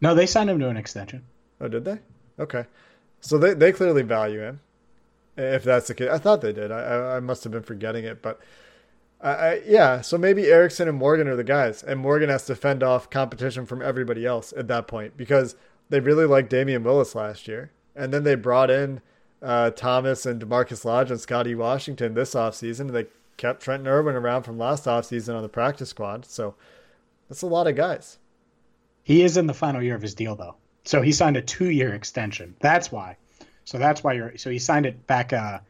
No, 0.00 0.14
they 0.14 0.26
signed 0.26 0.48
him 0.48 0.58
to 0.60 0.68
an 0.68 0.76
extension. 0.76 1.24
Oh, 1.60 1.68
did 1.68 1.84
they? 1.84 1.98
Okay. 2.38 2.64
So 3.20 3.36
they, 3.36 3.52
they 3.52 3.72
clearly 3.72 4.02
value 4.02 4.40
him. 4.40 4.60
If 5.36 5.64
that's 5.64 5.88
the 5.88 5.94
case, 5.94 6.08
I 6.10 6.18
thought 6.18 6.40
they 6.40 6.52
did. 6.52 6.72
I, 6.72 7.16
I 7.16 7.20
must 7.20 7.44
have 7.44 7.52
been 7.52 7.62
forgetting 7.62 8.04
it, 8.04 8.22
but 8.22 8.40
I, 9.20 9.30
I, 9.30 9.62
yeah. 9.66 10.00
So 10.00 10.16
maybe 10.18 10.46
Erickson 10.46 10.88
and 10.88 10.98
Morgan 10.98 11.28
are 11.28 11.36
the 11.36 11.44
guys, 11.44 11.82
and 11.82 12.00
Morgan 12.00 12.30
has 12.30 12.46
to 12.46 12.54
fend 12.54 12.82
off 12.82 13.10
competition 13.10 13.66
from 13.66 13.82
everybody 13.82 14.24
else 14.24 14.54
at 14.56 14.68
that 14.68 14.86
point 14.86 15.16
because 15.16 15.54
they 15.90 16.00
really 16.00 16.24
liked 16.24 16.50
Damion 16.50 16.82
Willis 16.82 17.14
last 17.14 17.46
year, 17.46 17.72
and 17.94 18.14
then 18.14 18.24
they 18.24 18.36
brought 18.36 18.70
in 18.70 19.00
uh, 19.42 19.70
Thomas 19.70 20.24
and 20.24 20.40
DaMarkus 20.40 20.84
Lodge 20.84 21.10
and 21.10 21.20
Scotty 21.20 21.54
Washington 21.54 22.14
this 22.14 22.34
offseason, 22.34 22.80
and 22.80 22.90
they 22.90 23.06
kept 23.36 23.62
Trenton 23.62 23.88
Irwin 23.88 24.16
around 24.16 24.44
from 24.44 24.58
last 24.58 24.84
offseason 24.84 25.34
on 25.34 25.42
the 25.42 25.48
practice 25.48 25.90
squad. 25.90 26.24
So 26.26 26.54
that's 27.28 27.42
a 27.42 27.46
lot 27.46 27.66
of 27.66 27.74
guys. 27.74 28.18
He 29.02 29.22
is 29.22 29.36
in 29.36 29.46
the 29.46 29.54
final 29.54 29.82
year 29.82 29.94
of 29.94 30.02
his 30.02 30.14
deal 30.14 30.36
though. 30.36 30.56
So 30.84 31.02
he 31.02 31.12
signed 31.12 31.36
a 31.36 31.42
two-year 31.42 31.92
extension. 31.94 32.54
That's 32.60 32.92
why. 32.92 33.16
So 33.64 33.78
that's 33.78 34.02
why 34.02 34.14
you're. 34.14 34.36
So 34.36 34.50
he 34.50 34.58
signed 34.58 34.86
it 34.86 35.06
back 35.06 35.32
uh, 35.32 35.60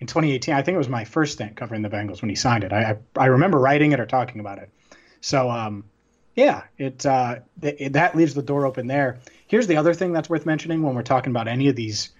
in 0.00 0.06
2018. 0.06 0.54
I 0.54 0.62
think 0.62 0.74
it 0.74 0.78
was 0.78 0.88
my 0.88 1.04
first 1.04 1.34
stint 1.34 1.56
covering 1.56 1.82
the 1.82 1.88
Bengals 1.88 2.20
when 2.20 2.30
he 2.30 2.36
signed 2.36 2.64
it. 2.64 2.72
I 2.72 2.96
I, 3.16 3.22
I 3.22 3.26
remember 3.26 3.58
writing 3.58 3.92
it 3.92 4.00
or 4.00 4.06
talking 4.06 4.40
about 4.40 4.58
it. 4.58 4.70
So 5.20 5.50
um, 5.50 5.84
yeah, 6.34 6.64
it, 6.78 7.04
uh, 7.06 7.36
it 7.62 7.92
that 7.92 8.16
leaves 8.16 8.34
the 8.34 8.42
door 8.42 8.66
open 8.66 8.86
there. 8.86 9.20
Here's 9.46 9.66
the 9.66 9.76
other 9.76 9.94
thing 9.94 10.12
that's 10.12 10.28
worth 10.28 10.46
mentioning 10.46 10.82
when 10.82 10.94
we're 10.94 11.02
talking 11.02 11.30
about 11.30 11.48
any 11.48 11.68
of 11.68 11.76
these 11.76 12.10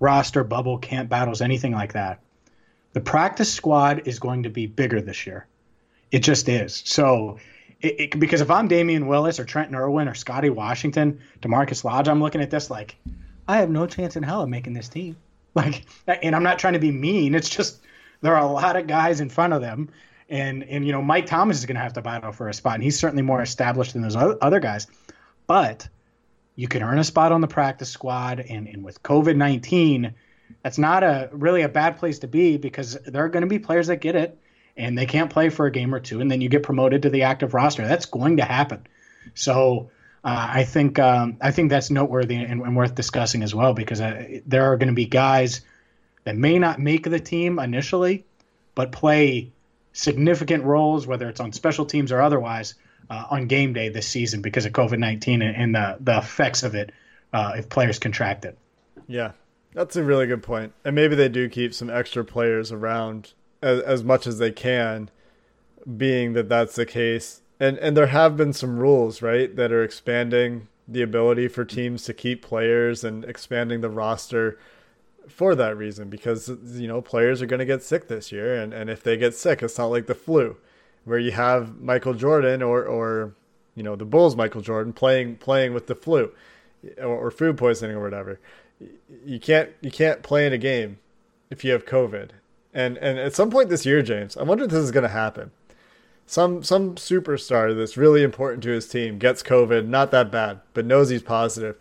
roster 0.00 0.44
bubble 0.44 0.78
camp 0.78 1.08
battles, 1.08 1.40
anything 1.40 1.72
like 1.72 1.92
that. 1.92 2.20
The 2.92 3.00
practice 3.00 3.52
squad 3.52 4.08
is 4.08 4.18
going 4.18 4.42
to 4.42 4.50
be 4.50 4.66
bigger 4.66 5.00
this 5.00 5.26
year. 5.26 5.46
It 6.10 6.20
just 6.20 6.48
is. 6.48 6.82
So 6.84 7.38
it, 7.80 8.00
it, 8.00 8.20
because 8.20 8.40
if 8.40 8.50
I'm 8.50 8.68
Damion 8.68 9.06
Willis 9.06 9.38
or 9.38 9.44
Trent 9.44 9.72
Irwin 9.72 10.08
or 10.08 10.14
Scotty 10.14 10.50
Washington, 10.50 11.20
DaMarkus 11.40 11.84
Lodge, 11.84 12.08
I'm 12.08 12.20
looking 12.20 12.40
at 12.40 12.50
this 12.50 12.70
like 12.70 12.96
I 13.46 13.58
have 13.58 13.70
no 13.70 13.86
chance 13.86 14.16
in 14.16 14.22
hell 14.22 14.42
of 14.42 14.48
making 14.48 14.74
this 14.74 14.88
team. 14.88 15.16
Like, 15.52 15.84
and 16.06 16.36
I'm 16.36 16.44
not 16.44 16.60
trying 16.60 16.74
to 16.74 16.78
be 16.78 16.92
mean. 16.92 17.34
It's 17.34 17.48
just 17.48 17.80
there 18.20 18.36
are 18.36 18.48
a 18.48 18.52
lot 18.52 18.76
of 18.76 18.86
guys 18.86 19.20
in 19.20 19.28
front 19.28 19.52
of 19.52 19.60
them, 19.60 19.88
and 20.30 20.64
and 20.64 20.86
you 20.86 20.92
know 20.92 21.02
Mike 21.02 21.26
Thomas 21.26 21.58
is 21.58 21.66
going 21.66 21.76
to 21.76 21.82
have 21.82 21.92
to 21.94 22.02
battle 22.02 22.32
for 22.32 22.48
a 22.48 22.54
spot, 22.54 22.74
and 22.74 22.82
he's 22.82 22.98
certainly 22.98 23.22
more 23.22 23.42
established 23.42 23.92
than 23.92 24.02
those 24.02 24.16
other 24.16 24.60
guys. 24.60 24.86
But 25.46 25.88
you 26.56 26.68
can 26.68 26.82
earn 26.82 26.98
a 26.98 27.04
spot 27.04 27.32
on 27.32 27.40
the 27.40 27.48
practice 27.48 27.90
squad, 27.90 28.40
and 28.40 28.68
and 28.68 28.84
with 28.84 29.02
COVID 29.02 29.36
nineteen, 29.36 30.14
that's 30.62 30.78
not 30.78 31.02
a 31.02 31.28
really 31.32 31.62
a 31.62 31.68
bad 31.68 31.98
place 31.98 32.20
to 32.20 32.28
be 32.28 32.56
because 32.56 32.94
there 33.04 33.24
are 33.24 33.28
going 33.28 33.42
to 33.42 33.48
be 33.48 33.58
players 33.58 33.88
that 33.88 33.96
get 33.96 34.16
it 34.16 34.38
and 34.76 34.96
they 34.96 35.06
can't 35.06 35.30
play 35.30 35.50
for 35.50 35.66
a 35.66 35.70
game 35.70 35.94
or 35.94 36.00
two, 36.00 36.20
and 36.20 36.30
then 36.30 36.40
you 36.40 36.48
get 36.48 36.62
promoted 36.62 37.02
to 37.02 37.10
the 37.10 37.22
active 37.22 37.54
roster. 37.54 37.86
That's 37.86 38.06
going 38.06 38.38
to 38.38 38.44
happen. 38.44 38.86
So 39.34 39.90
uh, 40.24 40.48
I 40.50 40.64
think 40.64 40.98
um, 40.98 41.36
I 41.40 41.50
think 41.50 41.70
that's 41.70 41.90
noteworthy 41.90 42.36
and, 42.36 42.62
and, 42.62 42.76
worth 42.76 42.94
discussing 42.94 43.42
as 43.42 43.54
well 43.54 43.74
because 43.74 44.00
uh, 44.00 44.40
there 44.46 44.64
are 44.64 44.76
going 44.76 44.88
to 44.88 44.94
be 44.94 45.06
guys 45.06 45.60
that 46.24 46.36
may 46.36 46.58
not 46.58 46.78
make 46.78 47.08
the 47.08 47.20
team 47.20 47.58
initially, 47.58 48.24
but 48.74 48.92
play 48.92 49.52
significant 49.92 50.64
roles, 50.64 51.06
whether 51.06 51.28
it's 51.28 51.40
on 51.40 51.52
special 51.52 51.84
teams 51.84 52.12
or 52.12 52.20
otherwise, 52.20 52.74
uh, 53.08 53.26
on 53.30 53.46
game 53.46 53.72
day 53.72 53.88
this 53.88 54.06
season 54.06 54.42
because 54.42 54.66
of 54.66 54.72
COVID 54.72 54.98
nineteen 54.98 55.42
and, 55.42 55.56
and, 55.56 55.74
the 55.74 55.96
the 56.00 56.18
effects 56.18 56.62
of 56.62 56.74
it 56.74 56.92
uh, 57.32 57.52
if 57.56 57.68
players 57.68 57.98
contract 57.98 58.44
it. 58.44 58.56
Yeah, 59.06 59.32
that's 59.74 59.96
a 59.96 60.04
really 60.04 60.26
good 60.26 60.42
point. 60.42 60.72
point, 60.72 60.72
and 60.84 60.94
maybe 60.94 61.16
they 61.16 61.28
do 61.28 61.48
keep 61.48 61.74
some 61.74 61.90
extra 61.90 62.24
players 62.24 62.70
around 62.70 63.32
as, 63.62 63.80
as 63.80 64.04
much 64.04 64.26
as 64.26 64.38
they 64.38 64.52
can, 64.52 65.10
being 65.96 66.34
that 66.34 66.48
that's 66.48 66.76
the 66.76 66.86
case. 66.86 67.42
And 67.58 67.78
and 67.78 67.96
there 67.96 68.06
have 68.06 68.36
been 68.36 68.52
some 68.52 68.78
rules, 68.78 69.22
right, 69.22 69.54
that 69.56 69.72
are 69.72 69.82
expanding 69.82 70.68
the 70.86 71.02
ability 71.02 71.48
for 71.48 71.64
teams 71.64 72.04
to 72.04 72.14
keep 72.14 72.42
players 72.42 73.04
and 73.04 73.24
expanding 73.24 73.80
the 73.80 73.90
roster 73.90 74.58
for 75.30 75.54
that 75.54 75.76
reason 75.76 76.08
because 76.10 76.48
you 76.48 76.88
know 76.88 77.00
players 77.00 77.40
are 77.40 77.46
going 77.46 77.60
to 77.60 77.64
get 77.64 77.82
sick 77.82 78.08
this 78.08 78.30
year 78.32 78.54
and, 78.54 78.72
and 78.72 78.90
if 78.90 79.02
they 79.02 79.16
get 79.16 79.34
sick 79.34 79.62
it's 79.62 79.78
not 79.78 79.86
like 79.86 80.06
the 80.06 80.14
flu 80.14 80.56
where 81.04 81.18
you 81.18 81.32
have 81.32 81.80
Michael 81.80 82.14
Jordan 82.14 82.62
or 82.62 82.84
or 82.84 83.34
you 83.74 83.82
know 83.82 83.96
the 83.96 84.04
Bulls 84.04 84.36
Michael 84.36 84.60
Jordan 84.60 84.92
playing 84.92 85.36
playing 85.36 85.74
with 85.74 85.86
the 85.86 85.94
flu 85.94 86.32
or, 86.98 87.06
or 87.06 87.30
food 87.30 87.56
poisoning 87.56 87.96
or 87.96 88.02
whatever. 88.02 88.38
You 89.24 89.40
can't 89.40 89.70
you 89.80 89.90
can't 89.90 90.22
play 90.22 90.46
in 90.46 90.52
a 90.52 90.58
game 90.58 90.98
if 91.50 91.64
you 91.64 91.72
have 91.72 91.86
COVID. 91.86 92.30
And 92.72 92.96
and 92.98 93.18
at 93.18 93.34
some 93.34 93.50
point 93.50 93.68
this 93.68 93.86
year 93.86 94.02
James 94.02 94.36
I 94.36 94.42
wonder 94.42 94.64
if 94.64 94.70
this 94.70 94.84
is 94.84 94.90
going 94.90 95.02
to 95.04 95.08
happen. 95.08 95.50
Some 96.26 96.62
some 96.62 96.94
superstar 96.94 97.76
that's 97.76 97.96
really 97.96 98.22
important 98.22 98.62
to 98.64 98.70
his 98.70 98.88
team 98.88 99.18
gets 99.18 99.42
COVID 99.42 99.86
not 99.86 100.10
that 100.10 100.30
bad 100.30 100.60
but 100.74 100.86
knows 100.86 101.08
he's 101.08 101.22
positive 101.22 101.76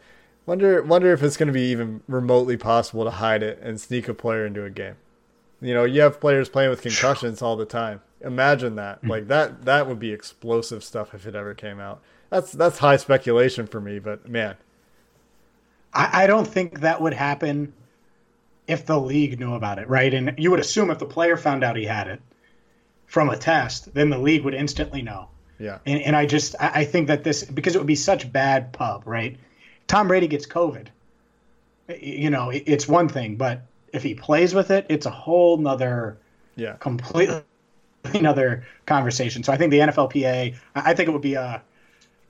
Wonder 0.50 0.82
wonder 0.82 1.14
if 1.14 1.22
it's 1.22 1.38
going 1.38 1.46
to 1.46 1.54
be 1.54 1.70
even 1.70 2.02
remotely 2.08 2.58
possible 2.58 3.04
to 3.04 3.12
hide 3.12 3.44
it 3.44 3.60
and 3.62 3.80
sneak 3.80 4.08
a 4.08 4.16
player 4.16 4.48
into 4.48 4.66
a 4.66 4.72
game. 4.72 4.96
You 5.62 5.76
know, 5.76 5.84
you 5.84 6.02
have 6.02 6.20
players 6.20 6.50
playing 6.50 6.72
with 6.72 6.82
concussions 6.82 7.44
all 7.44 7.56
the 7.56 7.68
time. 7.68 8.02
Imagine 8.22 8.74
that. 8.74 8.98
Hmm. 9.02 9.12
Like 9.12 9.28
that 9.28 9.66
that 9.66 9.86
would 9.86 10.00
be 10.00 10.12
explosive 10.12 10.84
stuff 10.84 11.14
if 11.14 11.28
it 11.28 11.36
ever 11.36 11.54
came 11.54 11.80
out. 11.80 12.02
That's 12.32 12.52
that's 12.52 12.80
high 12.80 12.98
speculation 12.98 13.68
for 13.68 13.80
me, 13.80 14.00
but 14.00 14.28
man. 14.28 14.56
I, 15.94 16.24
I 16.24 16.28
don't 16.28 16.48
think 16.48 16.80
that 16.80 17.00
would 17.00 17.14
happen 17.14 17.72
if 18.66 18.88
the 18.88 19.00
league 19.00 19.40
knew 19.40 19.54
about 19.54 19.78
it, 19.78 19.88
right? 19.88 20.12
And 20.12 20.34
you 20.40 20.50
would 20.50 20.60
assume 20.60 20.90
if 20.90 20.98
the 20.98 21.06
player 21.06 21.38
found 21.38 21.64
out 21.64 21.76
he 21.76 21.86
had 21.86 22.08
it 22.08 22.24
from 23.06 23.30
a 23.30 23.38
test, 23.38 23.94
then 23.94 24.10
the 24.10 24.18
league 24.18 24.44
would 24.46 24.56
instantly 24.56 25.04
know. 25.04 25.30
Yeah. 25.60 25.78
And, 25.86 26.02
and 26.02 26.16
I 26.16 26.26
just 26.26 26.56
I, 26.60 26.72
I 26.74 26.86
think 26.86 27.06
that 27.06 27.24
this 27.24 27.44
because 27.44 27.76
it 27.76 27.78
would 27.78 27.86
be 27.86 27.96
such 27.96 28.32
bad 28.32 28.74
pub, 28.74 29.04
right? 29.06 29.38
Tom 29.89 30.08
Brady 30.08 30.28
gets 30.28 30.45
COVID, 30.45 30.88
you 31.99 32.30
know, 32.30 32.52
it's 32.54 32.88
one 32.88 33.10
thing, 33.10 33.36
but 33.36 33.63
if 33.91 34.04
he 34.04 34.13
plays 34.13 34.54
with 34.54 34.69
it, 34.69 34.86
it's 34.88 35.08
a 35.08 35.10
whole 35.10 35.58
nother, 35.58 36.17
yeah, 36.56 36.73
completely 36.73 37.41
another 38.13 38.65
conversation. 38.86 39.43
So 39.43 39.52
I 39.52 39.58
think 39.58 39.71
the 39.71 39.80
NFLPA, 39.80 40.56
I 40.75 40.93
think 40.93 41.10
it 41.10 41.12
would 41.12 41.23
be 41.23 41.36
uh, 41.36 41.58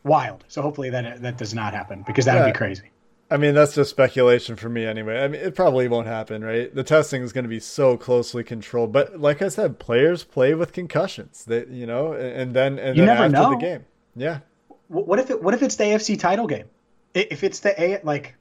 wild. 0.04 0.46
So 0.48 0.62
hopefully 0.62 0.90
that 0.92 1.22
that 1.22 1.38
does 1.38 1.54
not 1.54 1.74
happen 1.74 2.04
because 2.08 2.26
that 2.26 2.36
yeah. 2.36 2.46
would 2.46 2.54
be 2.54 2.58
crazy. 2.58 2.92
I 3.30 3.36
mean, 3.36 3.54
that's 3.54 3.76
just 3.76 3.92
speculation 3.92 4.56
for 4.56 4.70
me 4.70 4.86
anyway. 4.86 5.22
I 5.22 5.28
mean, 5.28 5.42
it 5.42 5.54
probably 5.54 5.88
won't 5.88 6.08
happen, 6.08 6.44
right? 6.44 6.74
The 6.74 6.84
testing 6.84 7.22
is 7.22 7.32
going 7.32 7.44
to 7.44 7.50
be 7.50 7.60
so 7.60 7.96
closely 7.96 8.44
controlled. 8.44 8.92
But 8.92 9.20
like 9.20 9.44
I 9.44 9.50
said, 9.50 9.78
players 9.78 10.24
play 10.24 10.56
with 10.56 10.72
concussions. 10.72 11.44
That 11.44 11.68
you 11.68 11.86
know, 11.86 12.14
and 12.14 12.54
then 12.54 12.80
and 12.80 12.96
you 12.96 13.06
then 13.06 13.18
after 13.18 13.30
know. 13.30 13.50
the 13.52 13.58
game, 13.58 13.86
yeah. 14.16 14.40
What 14.88 15.20
if 15.20 15.30
it? 15.30 15.44
What 15.44 15.54
if 15.54 15.62
it's 15.62 15.76
the 15.76 15.84
AFC 15.84 16.18
title 16.18 16.48
game? 16.48 16.66
If 17.14 17.44
it's 17.44 17.60
the 17.60 17.80
A, 17.82 18.02
like, 18.04 18.36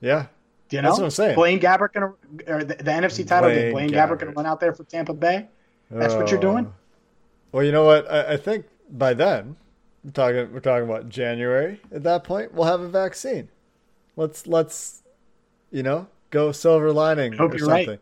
yeah, 0.00 0.26
you 0.70 0.82
know, 0.82 0.88
that's 0.88 0.98
what 0.98 1.04
I'm 1.04 1.10
saying. 1.10 1.34
Blaine 1.34 1.60
Gabbert 1.60 1.92
gonna 1.92 2.12
or 2.46 2.64
the, 2.64 2.74
the 2.74 2.90
NFC 2.90 3.26
title 3.26 3.50
Blaine 3.50 3.60
game. 3.60 3.72
Blaine 3.72 3.90
Gabbert. 3.90 3.94
Gabbert 3.94 4.18
gonna 4.20 4.32
run 4.32 4.46
out 4.46 4.60
there 4.60 4.72
for 4.72 4.84
Tampa 4.84 5.14
Bay. 5.14 5.48
That's 5.90 6.14
what 6.14 6.30
you're 6.30 6.40
doing. 6.40 6.66
Oh. 6.66 6.74
Well, 7.52 7.64
you 7.64 7.72
know 7.72 7.84
what? 7.84 8.10
I, 8.10 8.34
I 8.34 8.36
think 8.36 8.66
by 8.90 9.14
then 9.14 9.56
we're 10.04 10.12
talking 10.12 10.52
we're 10.52 10.60
talking 10.60 10.88
about 10.88 11.08
January. 11.08 11.80
At 11.92 12.04
that 12.04 12.24
point, 12.24 12.54
we'll 12.54 12.66
have 12.66 12.80
a 12.80 12.88
vaccine. 12.88 13.48
Let's 14.16 14.46
let's 14.46 15.02
you 15.70 15.82
know 15.82 16.06
go 16.30 16.52
silver 16.52 16.92
lining 16.92 17.32
Hope 17.32 17.52
or 17.52 17.56
you're 17.56 17.66
something. 17.66 17.88
Right. 17.88 18.00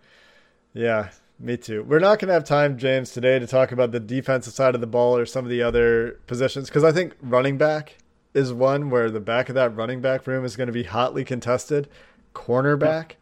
Yeah, 0.74 1.10
me 1.38 1.56
too. 1.56 1.82
We're 1.82 1.98
not 1.98 2.18
going 2.18 2.28
to 2.28 2.34
have 2.34 2.44
time, 2.44 2.78
James, 2.78 3.10
today 3.12 3.38
to 3.38 3.46
talk 3.46 3.72
about 3.72 3.90
the 3.90 4.00
defensive 4.00 4.52
side 4.52 4.74
of 4.74 4.80
the 4.80 4.86
ball 4.86 5.16
or 5.16 5.26
some 5.26 5.44
of 5.44 5.50
the 5.50 5.62
other 5.62 6.20
positions 6.26 6.68
because 6.68 6.84
I 6.84 6.92
think 6.92 7.14
running 7.22 7.58
back 7.58 7.96
is 8.34 8.52
one 8.52 8.90
where 8.90 9.10
the 9.10 9.20
back 9.20 9.48
of 9.48 9.54
that 9.54 9.74
running 9.74 10.00
back 10.00 10.26
room 10.26 10.44
is 10.44 10.56
going 10.56 10.66
to 10.66 10.72
be 10.72 10.84
hotly 10.84 11.24
contested. 11.24 11.88
Cornerback 12.34 13.12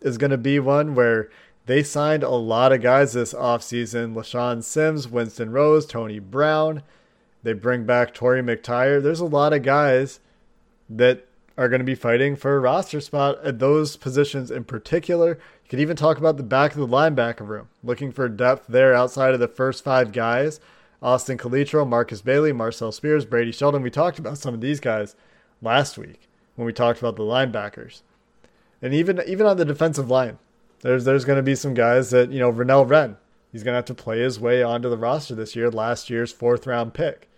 is 0.00 0.18
going 0.18 0.30
to 0.30 0.38
be 0.38 0.58
one 0.58 0.94
where 0.94 1.30
they 1.66 1.82
signed 1.82 2.22
a 2.22 2.30
lot 2.30 2.72
of 2.72 2.82
guys 2.82 3.12
this 3.12 3.34
offseason 3.34 4.14
LeShaun 4.14 4.62
Sims, 4.62 5.08
Winston 5.08 5.50
Rose, 5.50 5.86
Tony 5.86 6.18
Brown. 6.18 6.82
They 7.42 7.52
bring 7.52 7.84
back 7.84 8.12
Torry 8.12 8.42
McTyer. 8.42 9.02
There's 9.02 9.20
a 9.20 9.24
lot 9.24 9.52
of 9.52 9.62
guys 9.62 10.20
that 10.88 11.26
are 11.58 11.68
going 11.68 11.80
to 11.80 11.84
be 11.84 11.94
fighting 11.94 12.36
for 12.36 12.56
a 12.56 12.60
roster 12.60 13.00
spot 13.00 13.38
at 13.44 13.58
those 13.58 13.96
positions 13.96 14.50
in 14.50 14.64
particular. 14.64 15.30
You 15.64 15.70
could 15.70 15.80
even 15.80 15.96
talk 15.96 16.18
about 16.18 16.36
the 16.36 16.42
back 16.42 16.72
of 16.72 16.78
the 16.78 16.86
linebacker 16.86 17.46
room, 17.46 17.68
looking 17.82 18.12
for 18.12 18.28
depth 18.28 18.66
there 18.68 18.94
outside 18.94 19.32
of 19.32 19.40
the 19.40 19.48
first 19.48 19.82
five 19.82 20.12
guys. 20.12 20.60
Austin 21.02 21.38
Calitro, 21.38 21.86
Markus 21.86 22.22
Bailey, 22.22 22.52
Marcel 22.52 22.92
Spears, 22.92 23.24
Brady 23.24 23.52
Sheldon. 23.52 23.82
We 23.82 23.90
talked 23.90 24.18
about 24.18 24.38
some 24.38 24.54
of 24.54 24.60
these 24.60 24.80
guys 24.80 25.14
last 25.60 25.98
week 25.98 26.28
when 26.54 26.66
we 26.66 26.72
talked 26.72 26.98
about 26.98 27.16
the 27.16 27.22
linebackers. 27.22 28.02
And 28.82 28.94
even 28.94 29.22
even 29.26 29.46
on 29.46 29.56
the 29.56 29.64
defensive 29.64 30.10
line, 30.10 30.38
there's 30.80 31.04
there's 31.04 31.24
going 31.24 31.38
to 31.38 31.42
be 31.42 31.54
some 31.54 31.74
guys 31.74 32.10
that, 32.10 32.30
you 32.30 32.38
know, 32.38 32.52
Renell 32.52 32.88
Wren, 32.88 33.16
he's 33.52 33.62
going 33.62 33.72
to 33.72 33.78
have 33.78 33.84
to 33.86 33.94
play 33.94 34.20
his 34.20 34.40
way 34.40 34.62
onto 34.62 34.88
the 34.88 34.98
roster 34.98 35.34
this 35.34 35.56
year, 35.56 35.70
last 35.70 36.10
year's 36.10 36.32
fourth 36.32 36.66
round 36.66 36.94
pick. 36.94 37.28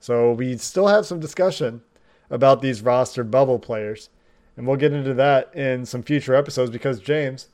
So 0.00 0.32
we 0.32 0.56
still 0.58 0.88
have 0.88 1.06
some 1.06 1.20
discussion 1.20 1.82
about 2.30 2.60
these 2.60 2.82
roster 2.82 3.24
bubble 3.24 3.58
players. 3.58 4.10
And 4.56 4.66
we'll 4.66 4.76
get 4.76 4.92
into 4.92 5.14
that 5.14 5.54
in 5.54 5.84
some 5.84 6.02
future 6.02 6.34
episodes 6.34 6.70
because 6.70 7.00
James, 7.00 7.48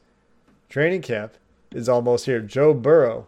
training 0.68 1.02
camp 1.02 1.34
is 1.70 1.88
almost 1.88 2.26
here. 2.26 2.40
Joe 2.40 2.74
Burrow 2.74 3.26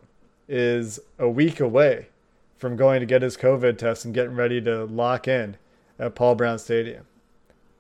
is 0.49 1.01
a 1.19 1.29
week 1.29 1.61
away 1.61 2.09
from 2.57 2.77
going 2.77 3.01
to 3.01 3.07
get 3.07 3.23
his 3.23 3.37
COVID 3.37 3.79
test 3.79 4.05
and 4.05 4.15
getting 4.15 4.35
ready 4.37 4.61
to 4.61 4.85
lock 4.85 5.27
in 5.27 5.57
at 5.99 6.15
Paul 6.15 6.35
Brown 6.35 6.59
Stadium. 6.59 7.07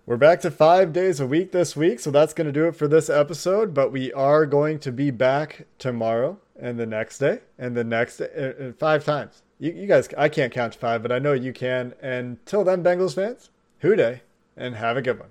We're 0.04 0.16
back 0.16 0.40
to 0.40 0.50
five 0.50 0.92
days 0.92 1.20
a 1.20 1.26
week 1.26 1.52
this 1.52 1.76
week, 1.76 2.00
so 2.00 2.10
that's 2.10 2.34
going 2.34 2.48
to 2.48 2.52
do 2.52 2.66
it 2.66 2.74
for 2.74 2.88
this 2.88 3.08
episode. 3.08 3.72
But 3.72 3.92
we 3.92 4.12
are 4.12 4.46
going 4.46 4.80
to 4.80 4.90
be 4.90 5.12
back 5.12 5.66
tomorrow 5.78 6.40
and 6.58 6.78
the 6.78 6.86
next 6.86 7.18
day 7.18 7.40
and 7.58 7.76
the 7.76 7.84
next 7.84 8.16
day, 8.16 8.28
uh, 8.36 8.64
uh, 8.64 8.72
five 8.72 9.04
times. 9.04 9.42
You, 9.60 9.72
you 9.72 9.86
guys, 9.86 10.08
I 10.18 10.28
can't 10.28 10.52
count 10.52 10.72
to 10.72 10.78
five, 10.80 11.02
but 11.02 11.12
I 11.12 11.20
know 11.20 11.32
you 11.32 11.52
can. 11.52 11.94
And 12.02 12.44
till 12.46 12.64
then, 12.64 12.82
Bengals 12.82 13.14
fans, 13.14 13.50
Who 13.80 13.94
Dey 13.94 14.22
and 14.56 14.74
have 14.74 14.96
a 14.96 15.02
good 15.02 15.20
one. 15.20 15.30